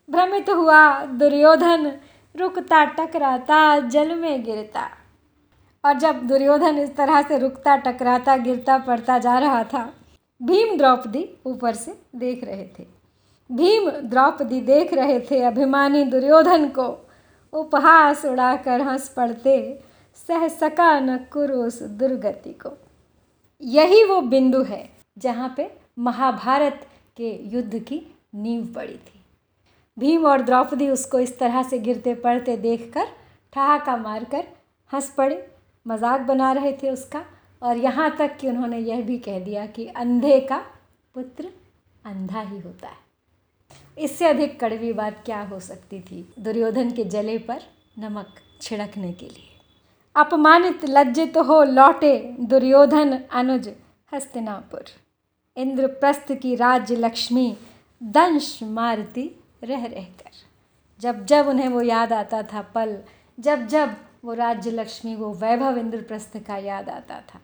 भ्रमित 0.09 0.49
हुआ 0.49 1.05
दुर्योधन, 1.05 1.91
रुकता, 2.35 2.83
टकराता, 2.85 3.79
जल 3.79 4.15
में 4.15 4.43
गिरता। 4.43 4.89
और 5.85 5.93
जब 5.93 6.21
दुर्योधन 6.27 6.77
इस 6.77 6.95
तरह 6.95 7.21
से 7.21 7.37
रुकता, 7.37 7.75
टकराता, 7.75 8.37
गिरता, 8.37 8.77
पड़ता 8.77 9.17
जा 9.17 9.37
रहा 9.39 9.63
था, 9.63 9.93
भीम 10.43 10.77
द्रौपदी 10.77 11.29
ऊपर 11.45 11.73
से 11.73 11.99
देख 12.15 12.43
रहे 12.43 12.63
थे। 12.79 12.85
भीम 13.51 13.89
द्रौपदी 13.89 14.61
देख 14.61 14.93
रहे 14.93 15.19
थे 15.19 15.41
अभिमानी 15.41 16.03
दुर्योधन 16.03 16.67
को। 16.69 17.09
उपहास 17.53 18.25
उड़ाकर 18.25 18.81
हंस 18.81 19.09
पड़ते 19.09 19.83
सह 20.17 20.47
सका 20.49 20.99
न 20.99 21.17
कुरुस 21.33 21.81
दुर्गति 21.99 22.53
को। 22.55 22.77
यही 23.61 24.03
वो 24.03 24.19
बिंदु 24.23 24.61
है 24.63 24.87
जहाँ 25.17 25.53
पे 25.57 25.69
महाभारत 25.99 26.87
के 27.17 27.31
युद्ध 27.49 27.79
की 27.79 28.01
नींव 28.35 28.65
पड़ी 28.75 28.93
थी। 28.93 29.21
भीम 29.97 30.25
और 30.25 30.41
द्रौपदी 30.41 30.89
उसको 30.89 31.19
इस 31.19 31.37
तरह 31.39 31.63
से 31.63 31.79
गिरते 31.79 32.13
पड़ते 32.15 32.57
देखकर 32.57 33.07
ठहाका 33.53 33.95
मारकर 33.97 34.43
हंस 34.91 35.09
पड़े, 35.11 35.47
मज़ाक 35.85 36.21
बना 36.21 36.51
रहे 36.51 36.71
थे 36.73 36.89
उसका 36.89 37.23
और 37.61 37.77
यहाँ 37.77 38.15
तक 38.17 38.37
कि 38.37 38.47
उन्होंने 38.47 38.77
यह 38.79 39.01
भी 39.01 39.17
कह 39.19 39.39
दिया 39.39 39.65
कि 39.67 39.87
अंधे 39.87 40.39
का 40.41 40.57
पुत्र 41.15 41.51
अंधा 42.05 42.41
ही 42.41 42.59
होता 42.59 42.87
है। 42.87 43.05
इससे 43.97 44.25
अधिक 44.25 44.59
कड़वी 44.59 44.93
बात 44.93 45.21
क्या 45.25 45.41
हो 45.43 45.59
सकती 45.61 45.99
थी 46.01 46.27
दुर्योधन 46.39 46.91
के 46.91 47.03
जले 47.05 47.37
पर 47.39 47.61
नमक 47.99 48.33
छिड़कने 48.61 49.11
के 49.13 49.25
लिए? 49.25 49.46
अपमानित, 50.17 50.85
लज्जित 50.85 51.37
हो 51.37 51.63
लौटे 51.63 52.17
दुर्योधन 52.41 53.17
अनुज, 53.31 53.69
हस्तिनापुर। 54.13 54.85
इंद्रप्रस्थ 55.57 56.31
की 56.33 56.55
राज्य 56.55 56.95
लक्ष्मी, 56.95 57.57
दंश 58.01 58.59
मारती 58.63 59.25
रह 59.63 59.85
रहकर 59.85 60.31
जब 60.99 61.25
जब 61.25 61.47
उन्हें 61.47 61.67
वो 61.69 61.81
याद 61.81 62.13
आता 62.13 62.41
था 62.43 62.61
पल, 62.75 62.97
जब 63.39 63.67
जब 63.67 63.95
वो 64.25 64.33
राज्य 64.33 64.71
लक्ष्मी, 64.71 65.15
वो 65.15 65.33
वैभव 65.33 65.77
इंद्रप्रस्थ 65.77 66.37
का 66.37 66.57
याद 66.57 66.89
आता 66.89 67.19
था 67.29 67.39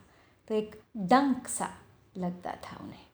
तो 0.47 0.55
एक 0.55 0.75
डंक 0.97 1.47
सा 1.47 1.69
लगता 2.17 2.51
था 2.53 2.77
उन्हें। 2.81 3.05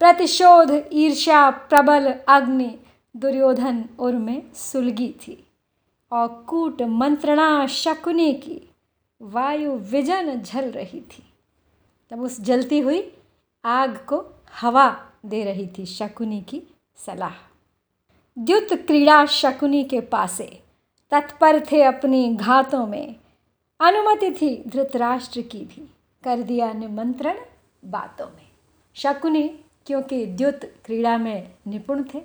प्रतिशोध, 0.00 0.70
ईर्ष्या, 0.92 1.50
प्रबल 1.50 2.12
अग्नि 2.28 2.78
दुर्योधन 3.16 3.84
उर 3.98 4.12
में 4.12 4.42
सुलगी 4.54 5.08
थी। 5.22 5.46
और 6.12 6.28
कूट 6.48 6.82
मंत्रणा 6.82 7.66
शकुनी 7.66 8.32
की 8.34 8.68
वायु 9.22 9.72
विजन 9.72 10.40
झल 10.42 10.70
रही 10.70 11.00
थी। 11.00 11.22
तब 12.10 12.20
उस 12.20 12.40
जलती 12.40 12.78
हुई 12.78 13.12
आग 13.64 13.96
को 13.96 14.24
हवा 14.60 15.12
दे 15.26 15.44
रही 15.44 15.66
थी 15.78 15.86
शकुनी 15.86 16.40
की 16.42 16.62
सलाह। 16.96 17.34
द्युत 18.38 18.72
क्रीड़ा 18.72 19.26
शकुनी 19.26 19.84
के 19.84 20.00
पासे, 20.00 20.62
तत्पर 21.10 21.66
थे 21.72 21.82
अपनी 21.82 22.36
घातों 22.36 22.86
में। 22.86 23.16
अनुमति 23.80 24.30
थी 24.30 24.64
धृतराष्ट्र 24.68 25.40
की 25.40 25.58
भी, 25.58 25.88
कर 26.24 26.42
दिया 26.42 26.72
निमंत्रण 26.72 27.38
बातों 27.84 28.26
में। 28.26 28.48
शकुनी, 28.94 29.48
क्योंकि 29.86 30.26
द्युत 30.26 30.60
क्रीड़ा 30.84 31.18
में 31.18 31.54
निपुण 31.66 32.04
थे, 32.14 32.22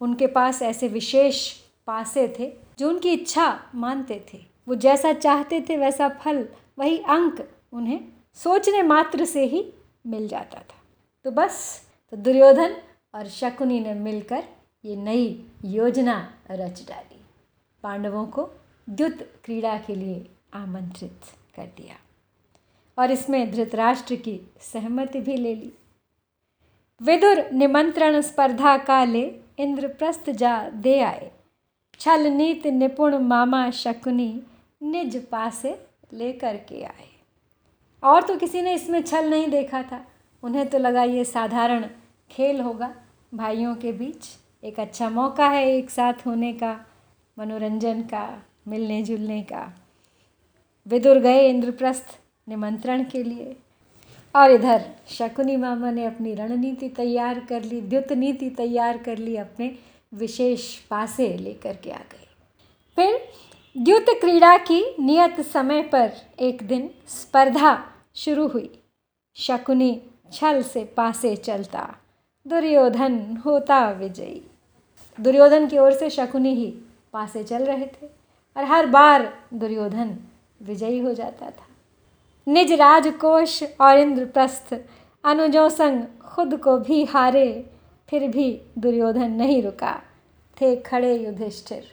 उनके 0.00 0.26
पास 0.26 0.62
ऐसे 0.62 0.88
विशेष 0.88 1.52
पासे 1.86 2.34
थे 2.38 2.52
जो 2.78 2.88
उनकी 2.88 3.12
इच्छा 3.12 3.60
मानते 3.74 4.24
थे। 4.34 4.47
वो 4.68 4.74
जैसा 4.74 5.12
चाहते 5.12 5.60
थे 5.68 5.76
वैसा 5.76 6.08
फल, 6.08 6.46
वही 6.78 6.98
अंक 6.98 7.48
उन्हें 7.72 8.00
सोचने 8.36 8.82
मात्र 8.82 9.24
से 9.24 9.44
ही 9.44 9.64
मिल 10.06 10.26
जाता 10.28 10.58
था। 10.58 10.82
तो 11.24 11.30
बस 11.30 11.86
तो 12.12 12.16
दुर्योधन 12.16 12.76
और 13.14 13.28
शकुनी 13.28 13.80
ने 13.80 13.94
मिलकर 13.94 14.44
ये 14.84 14.96
नई 14.96 15.46
योजना 15.64 16.16
रच 16.50 16.84
डाली। 16.88 17.20
पांडवों 17.84 18.26
को 18.26 18.48
द्युत 18.88 19.18
क्रीड़ा 19.44 19.76
के 19.78 19.94
लिए 19.94 20.26
आमंत्रित 20.54 21.32
कर 21.56 21.66
दिया 21.76 21.96
और 22.98 23.10
इसमें 23.10 23.50
धृतराष्ट्र 23.50 24.16
की 24.16 24.40
सहमति 24.62 25.20
भी 25.20 25.36
ले 25.36 25.54
ली। 25.54 25.72
विदुर 27.00 27.44
निमंत्रण 27.52 28.20
स्पर्धा 28.20 28.76
काले 28.78 29.24
इंद्रप्रस्थ 29.58 30.30
जा 30.30 30.68
दे 30.68 30.98
आए। 31.00 31.30
छल 32.00 32.26
नीत 32.26 32.66
निपुण 32.66 33.18
मामा 33.18 33.70
शकुनी 33.70 34.30
निज 34.82 35.26
पासे 35.26 35.86
लेकर 36.12 36.56
के 36.56 36.82
आए। 36.82 37.08
और 38.02 38.22
तो 38.22 38.36
किसी 38.36 38.62
ने 38.62 38.74
इसमें 38.74 39.02
छल 39.02 39.30
नहीं 39.30 39.48
देखा 39.48 39.82
था। 39.82 40.06
उन्हें 40.42 40.68
तो 40.68 40.78
लगा 40.78 41.02
ये 41.02 41.24
साधारण 41.24 41.88
खेल 42.30 42.60
होगा। 42.60 42.94
भाइयों 43.34 43.74
के 43.74 43.92
बीच 43.92 44.26
एक 44.64 44.80
अच्छा 44.80 45.10
मौका 45.10 45.48
है 45.48 45.68
एक 45.68 45.90
साथ 45.90 46.26
होने 46.26 46.52
का, 46.52 46.86
मनोरंजन 47.38 48.02
का 48.02 48.42
मिलने 48.68 49.02
जुलने 49.02 49.42
का। 49.42 49.72
विदुर 50.86 51.18
गए 51.18 51.48
इंद्रप्रस्थ 51.48 52.18
निमंत्रण 52.48 53.04
के 53.04 53.22
लिए। 53.22 53.56
और 54.36 54.50
इधर 54.50 54.90
शकुनी 55.08 55.56
मामा 55.56 55.90
ने 55.90 56.04
अपनी 56.04 56.34
रणनीति 56.34 56.88
तैयार 56.88 57.40
कर 57.40 57.62
ली, 57.62 57.80
द्युत 57.80 58.12
नीति 58.12 58.50
तैयार 58.50 58.98
कर 58.98 59.18
ली, 59.18 59.36
अपने 59.36 59.78
विशेष 60.14 60.78
पासे 60.78 61.36
लेकर 61.36 61.76
के 61.76 61.90
आ 61.90 61.98
गए। 61.98 62.28
फिर 62.96 63.28
द्युत 63.76 64.06
क्रीड़ा 64.20 64.56
की 64.58 64.96
नियत 65.00 65.40
समय 65.40 65.82
पर 65.82 66.10
एक 66.40 66.62
दिन 66.62 66.90
स्पर्धा 67.08 67.84
शुरू 68.14 68.46
हुई। 68.48 68.70
शकुनी 69.36 70.02
छल 70.32 70.62
से 70.62 70.84
पासे 70.84 71.34
चलता। 71.36 71.96
दुर्योधन 72.46 73.36
होता 73.44 73.90
विजयी। 73.90 74.40
दुर्योधन 75.18 75.66
की 75.66 75.78
ओर 75.78 75.92
से 75.92 76.10
शकुनी 76.10 76.54
ही 76.54 76.66
पासे 77.12 77.44
चल 77.44 77.64
रहे 77.64 77.86
थे 77.86 78.06
और 78.56 78.64
हर 78.64 78.86
बार 78.86 79.32
दुर्योधन 79.54 80.16
विजयी 80.62 80.98
हो 80.98 81.12
जाता 81.14 81.50
था। 81.50 81.66
निज 82.46 82.72
राजकोष 82.72 83.62
और 83.80 83.98
इंद्रप्रस्थ 83.98 84.74
अनुजों 85.24 85.68
संग 85.68 86.02
खुद 86.24 86.56
को 86.56 86.78
भी 86.78 87.04
हारे, 87.04 87.70
फिर 88.08 88.28
भी 88.28 88.60
दुर्योधन 88.78 89.30
नहीं 89.32 89.62
रुका। 89.62 89.94
थे 90.56 90.76
खड़े 90.76 91.14
युधिष्ठिर, 91.16 91.84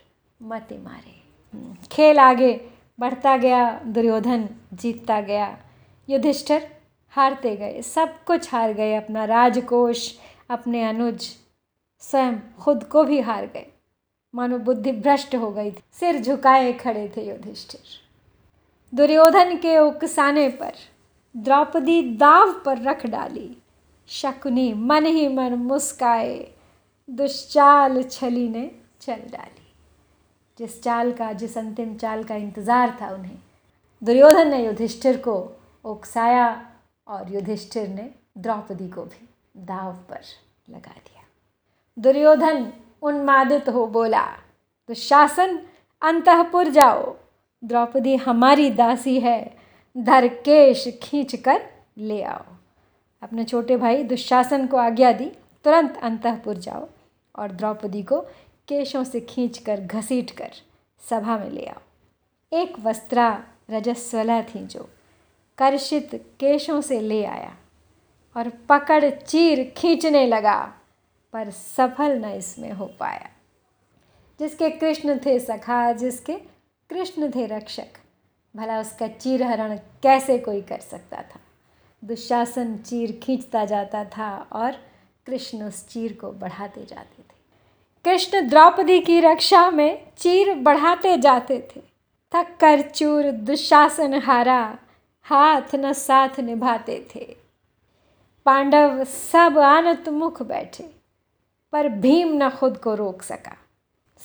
मति 0.41 0.77
मारे। 0.77 1.24
खेल 1.91 2.19
आगे 2.19 2.69
बढ़ता 2.99 3.37
गया, 3.37 3.81
दुर्योधन 3.85 4.49
जीतता 4.73 5.21
गया। 5.21 5.57
युधिष्ठिर 6.09 6.77
हारते 7.09 7.55
गए। 7.55 7.81
सब 7.81 8.23
कुछ 8.23 8.53
हार 8.53 8.73
गए। 8.73 8.95
अपना 8.95 9.25
राजकोष, 9.25 10.13
अपने 10.49 10.83
अनुज, 10.83 11.35
स्वयं 11.99 12.33
खुद 12.59 12.83
को 12.83 13.03
भी 13.03 13.19
हार 13.19 13.45
गए। 13.45 13.71
मानो 14.35 14.57
बुद्धि 14.57 14.91
भ्रष्ट 14.91 15.35
हो 15.35 15.51
गई 15.51 15.71
थी। 15.71 15.79
सिर 15.91 16.21
झुकाए 16.21 16.73
खड़े 16.73 17.13
थे 17.17 17.27
युधिष्ठिर। 17.27 17.81
दुर्योधन 18.95 19.57
के 19.57 19.77
उकसाने 19.77 20.49
पर, 20.49 20.73
द्रौपदी 21.37 22.01
दाव 22.01 22.61
पर 22.65 22.77
रख 22.77 23.05
डाली। 23.05 23.57
शकुनी 24.07 24.73
मन 24.73 25.05
ही 25.05 25.27
मन 25.27 25.53
मुस्काए। 25.53 26.51
दुश्चाल 27.09 28.03
छली 28.03 28.49
ने 28.49 28.71
चल 29.01 29.15
डाली। 29.15 29.64
जिस 30.59 30.81
चाल 30.83 31.11
का, 31.11 31.31
जिस 31.33 31.57
अंतिम 31.57 31.95
चाल 31.95 32.23
का 32.23 32.35
इंतज़ार 32.35 32.97
था 33.01 33.09
उन्हें। 33.09 33.37
दुर्योधन 34.01 34.47
ने 34.47 34.65
युधिष्ठिर 34.65 35.17
को 35.17 35.35
उकसाया 35.85 36.47
और 37.07 37.33
युधिष्ठिर 37.33 37.87
ने 37.87 38.09
द्रौपदी 38.37 38.87
को 38.89 39.03
भी 39.03 39.27
दाव 39.57 39.93
पर 40.09 40.21
लगा 40.69 40.91
दिया। 40.91 41.23
दुर्योधन 41.97 42.71
उन्मादित 43.01 43.69
हो 43.69 43.85
बोला, 43.87 44.25
दुशासन, 44.89 45.59
अंतपुर 46.01 46.69
जाओ। 46.69 47.15
द्रौपदी 47.63 48.15
हमारी 48.15 48.69
दासी 48.69 49.19
है, 49.19 49.55
धरकेश 49.95 50.87
खींच 51.03 51.35
कर 51.35 51.61
ले 51.97 52.21
आओ। 52.23 52.43
अपने 53.21 53.43
छोटे 53.43 53.77
भाई 53.77 54.03
दुशासन 54.03 54.67
को 54.67 54.77
आज्ञा 54.77 55.11
दी, 55.11 55.31
तुरंत 55.65 55.97
अंतपुर 55.97 56.57
जाओ 56.57 56.87
और 57.35 57.51
द्रौपदी 57.51 58.03
को 58.03 58.19
केशों 58.67 59.03
से 59.03 59.21
खींच 59.21 59.57
कर 59.57 59.81
घसीट 59.81 60.31
कर 60.31 60.51
सभा 61.09 61.37
में 61.37 61.49
ले 61.49 61.65
आओ। 61.65 61.81
एक 62.53 62.79
वस्त्रा 62.79 63.43
रजस्वला 63.69 64.41
थी 64.41 64.65
जो 64.65 64.89
कर्षित 65.57 66.15
केशों 66.39 66.81
से 66.81 66.99
ले 66.99 67.25
आया 67.25 67.55
और 68.37 68.49
पकड़ 68.49 69.09
चीर 69.09 69.73
खींचने 69.77 70.27
लगा, 70.27 70.73
पर 71.33 71.51
सफल 71.51 72.17
न 72.17 72.25
इसमें 72.25 72.71
हो 72.71 72.85
पाया। 72.85 73.29
जिसके 74.39 74.69
कृष्ण 74.69 75.19
थे 75.25 75.39
सखा, 75.39 75.91
जिसके 75.91 76.33
कृष्ण 76.89 77.31
थे 77.35 77.45
रक्षक, 77.45 77.87
भला 78.55 78.79
उसका 78.79 79.07
चीर 79.07 79.43
हरण 79.43 79.77
कैसे 80.03 80.37
कोई 80.39 80.61
कर 80.61 80.79
सकता 80.79 81.17
था? 81.17 81.39
दुशासन 82.03 82.77
चीर 82.77 83.19
खींचता 83.23 83.65
जाता 83.65 84.05
था 84.05 84.47
और 84.51 84.71
कृष्ण 85.25 85.63
उस 85.63 85.87
चीर 85.87 86.13
को 86.13 86.31
बढ़ाते 86.31 86.85
जाते 86.85 87.23
थे। 87.23 87.34
कृष्ण 88.05 88.49
द्रौपदी 88.49 88.99
की 88.99 89.19
रक्षा 89.19 89.71
में 89.71 90.07
चीर 90.17 90.53
बढ़ाते 90.55 91.17
जाते 91.17 91.57
थे। 91.71 91.81
थक 92.31 92.57
कर 92.59 92.81
चूर 92.81 93.31
दुशासन 93.31 94.13
हारा, 94.13 94.77
हाथ 95.21 95.75
न 95.75 95.93
साथ 95.93 96.39
निभाते 96.39 97.07
थे। 97.15 97.25
पांडव 98.45 99.03
सब 99.03 99.59
आनत 99.59 100.09
मुख 100.09 100.41
बैठे, 100.41 100.83
पर 101.71 101.89
भीम 101.89 102.33
न 102.43 102.49
खुद 102.49 102.77
को 102.77 102.95
रोक 102.95 103.21
सका। 103.21 103.57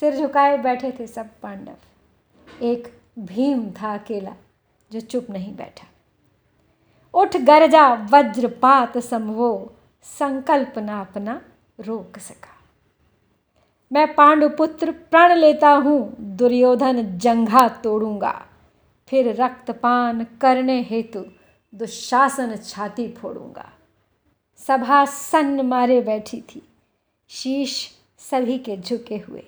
सिर 0.00 0.16
झुकाए 0.16 0.58
बैठे 0.58 0.92
थे 0.92 1.06
सब 1.06 1.28
पांडव। 1.42 2.64
एक 2.64 2.92
भीम 3.18 3.70
था 3.70 3.94
अकेला, 3.94 4.34
जो 4.90 5.00
चुप 5.00 5.30
नहीं 5.30 5.56
बैठा। 5.56 5.86
उठ 7.14 7.36
गरजा, 7.36 7.88
वज्रपात 8.12 8.98
समवो 8.98 9.72
संकल्प 10.02 10.78
ना 10.78 11.00
अपना 11.00 11.40
रोक 11.80 12.18
सका। 12.18 12.59
मैं 13.92 14.07
पांडुपुत्र 14.14 14.90
प्रण 14.90 15.33
लेता 15.33 15.70
हूँ, 15.70 16.16
दुर्योधन 16.20 17.18
जंघा 17.18 17.66
तोड़ूँगा। 17.68 18.33
फिर 19.09 19.35
रक्तपान 19.35 20.24
करने 20.40 20.81
हेतु 20.83 21.24
दुशासन 21.72 22.57
छाती 22.57 23.09
फोड़ूँगा। 23.12 23.68
सभा 24.61 25.05
सन्न 25.05 25.61
मारे 25.61 26.00
बैठी 26.00 26.40
थी। 26.40 26.62
शीश 27.31 27.74
सभी 28.20 28.59
के 28.59 28.76
झुके 28.76 29.16
हुए। 29.18 29.44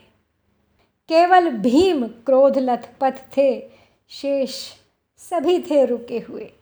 केवल 1.09 1.51
भीम 1.51 2.07
क्रोध 2.27 2.59
लथपथ 2.59 3.23
थे, 3.37 3.61
शेष 4.11 4.55
सभी 5.21 5.59
थे 5.61 5.85
रुके 5.85 6.19
हुए। 6.19 6.53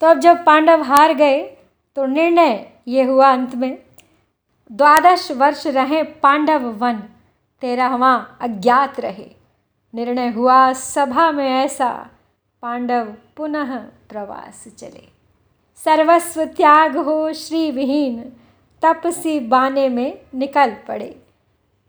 तो 0.00 0.06
अब 0.06 0.18
जब 0.18 0.44
पांडव 0.44 0.82
हार 0.82 1.14
गए 1.14 1.42
तो 1.96 2.06
निर्णय 2.06 2.70
ये 2.88 3.02
हुआ 3.02 3.32
अंत 3.32 3.54
में 3.54 3.85
द्वादश 4.72 5.30
वर्ष 5.30 5.66
रहे 5.66 6.02
पांडव 6.02 6.70
वन 6.70 7.00
तेरहवा 7.60 8.14
अज्ञात 8.40 9.00
रहे। 9.00 9.30
निर्णय 9.94 10.28
हुआ 10.28 10.72
सभा 10.72 11.32
में 11.32 11.64
ऐसा, 11.64 12.10
पांडव 12.62 13.14
पुनः 13.36 13.78
प्रवास 13.78 14.68
चले। 14.78 15.08
सर्वस्व 15.84 16.44
त्याग 16.44 16.96
हो 16.96 17.32
श्री 17.32 17.70
विहीन, 17.70 18.32
तपसी 18.82 19.40
बाने 19.40 19.88
में 19.88 20.18
निकल 20.34 20.76
पड़े। 20.88 21.22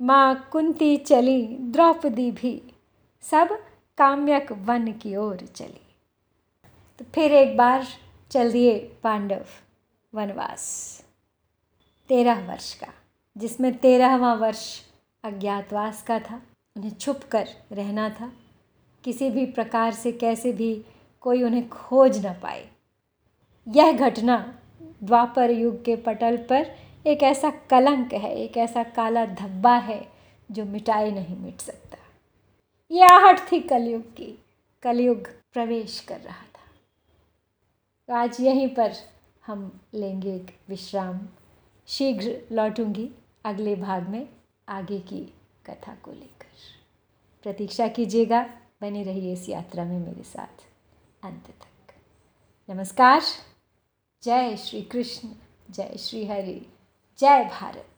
माँ 0.02 0.50
कुंती 0.52 0.98
चली 0.98 1.48
द्रौपदी 1.48 2.32
भी, 2.32 2.62
सब 3.22 3.64
काम्यक 3.98 4.52
वन 4.52 4.92
की 4.92 5.16
ओर 5.16 5.36
चली। 5.36 5.96
तो 7.00 7.06
फिर 7.16 7.32
एक 7.32 7.58
बार 7.58 7.86
चल 8.32 8.52
दिए 8.52 8.80
पांडव 9.04 9.46
वनवास। 10.14 11.04
तेरह 12.08 12.48
वर्ष 12.48 12.74
का, 12.74 12.88
जिसमें 13.38 13.78
तेरहवा 13.78 14.34
वर्ष 14.34 14.82
अज्ञातवास 15.24 16.04
का 16.04 16.20
था। 16.20 16.42
उन्हें 16.78 16.92
छुप 16.92 17.20
कर 17.32 17.48
रहना 17.72 18.10
था। 18.10 18.32
किसी 19.04 19.30
भी 19.30 19.46
प्रकार 19.46 19.92
से, 19.92 20.12
कैसे 20.12 20.54
भी 20.54 20.86
कोई 21.22 21.44
उन्हें 21.44 21.70
खोज 21.70 22.26
न 22.26 22.34
पाए। 22.34 22.70
यह 23.68 23.92
घटना 23.92 24.60
द्वापर 25.04 25.52
युग 25.52 25.84
के 25.84 25.96
पटल 25.96 26.38
पर 26.38 26.76
एक 27.08 27.24
ऐसा 27.24 27.50
कलंक 27.50 28.14
है, 28.14 28.36
एक 28.36 28.58
ऐसा 28.58 28.84
काला 28.84 29.26
धब्बा 29.26 29.78
है, 29.78 30.08
जो 30.52 30.66
मिटाए 30.66 31.12
नहीं 31.12 31.38
मिट 31.38 31.60
सकता। 31.60 31.98
ये 32.92 33.04
आहट 33.04 33.52
थी 33.52 33.60
कलयुग 33.60 34.02
की। 34.02 34.44
कलयुग 34.84 35.28
प्रवेश 35.28 36.00
कर 36.00 36.20
रहा 36.20 36.42
था। 36.42 36.72
तो 38.08 38.14
आज 38.14 38.38
यहीं 38.42 38.70
पर 38.70 38.94
हम 39.46 39.80
लेंगे 39.94 40.36
एक 40.36 40.60
विश्राम 40.70 41.20
शीघ्र 41.90 42.42
लौटूँगी 42.52 43.10
अगले 43.46 43.76
भाग 43.76 44.10
में 44.10 44.30
आगे 44.70 45.00
की 45.00 45.34
कथा 45.66 45.96
को 45.96 46.12
लेकर। 46.12 46.48
प्रतीक्षा 47.44 47.88
कीजिएगा, 47.88 48.44
बने 48.82 49.04
रहिए 49.04 49.34
इस 49.34 49.50
यात्रा 49.50 49.84
में 49.84 50.00
मेरे 50.00 50.24
साथ 50.24 50.66
अंत 51.24 51.48
तक। 51.48 51.94
नमस्कार। 52.70 53.22
जय 54.24 54.58
श्री 54.58 54.82
कृष्ण। 54.82 55.30
जय 55.72 55.98
श्री 56.00 56.26
हरि। 56.26 56.66
जय 57.20 57.44
भारत। 57.44 57.90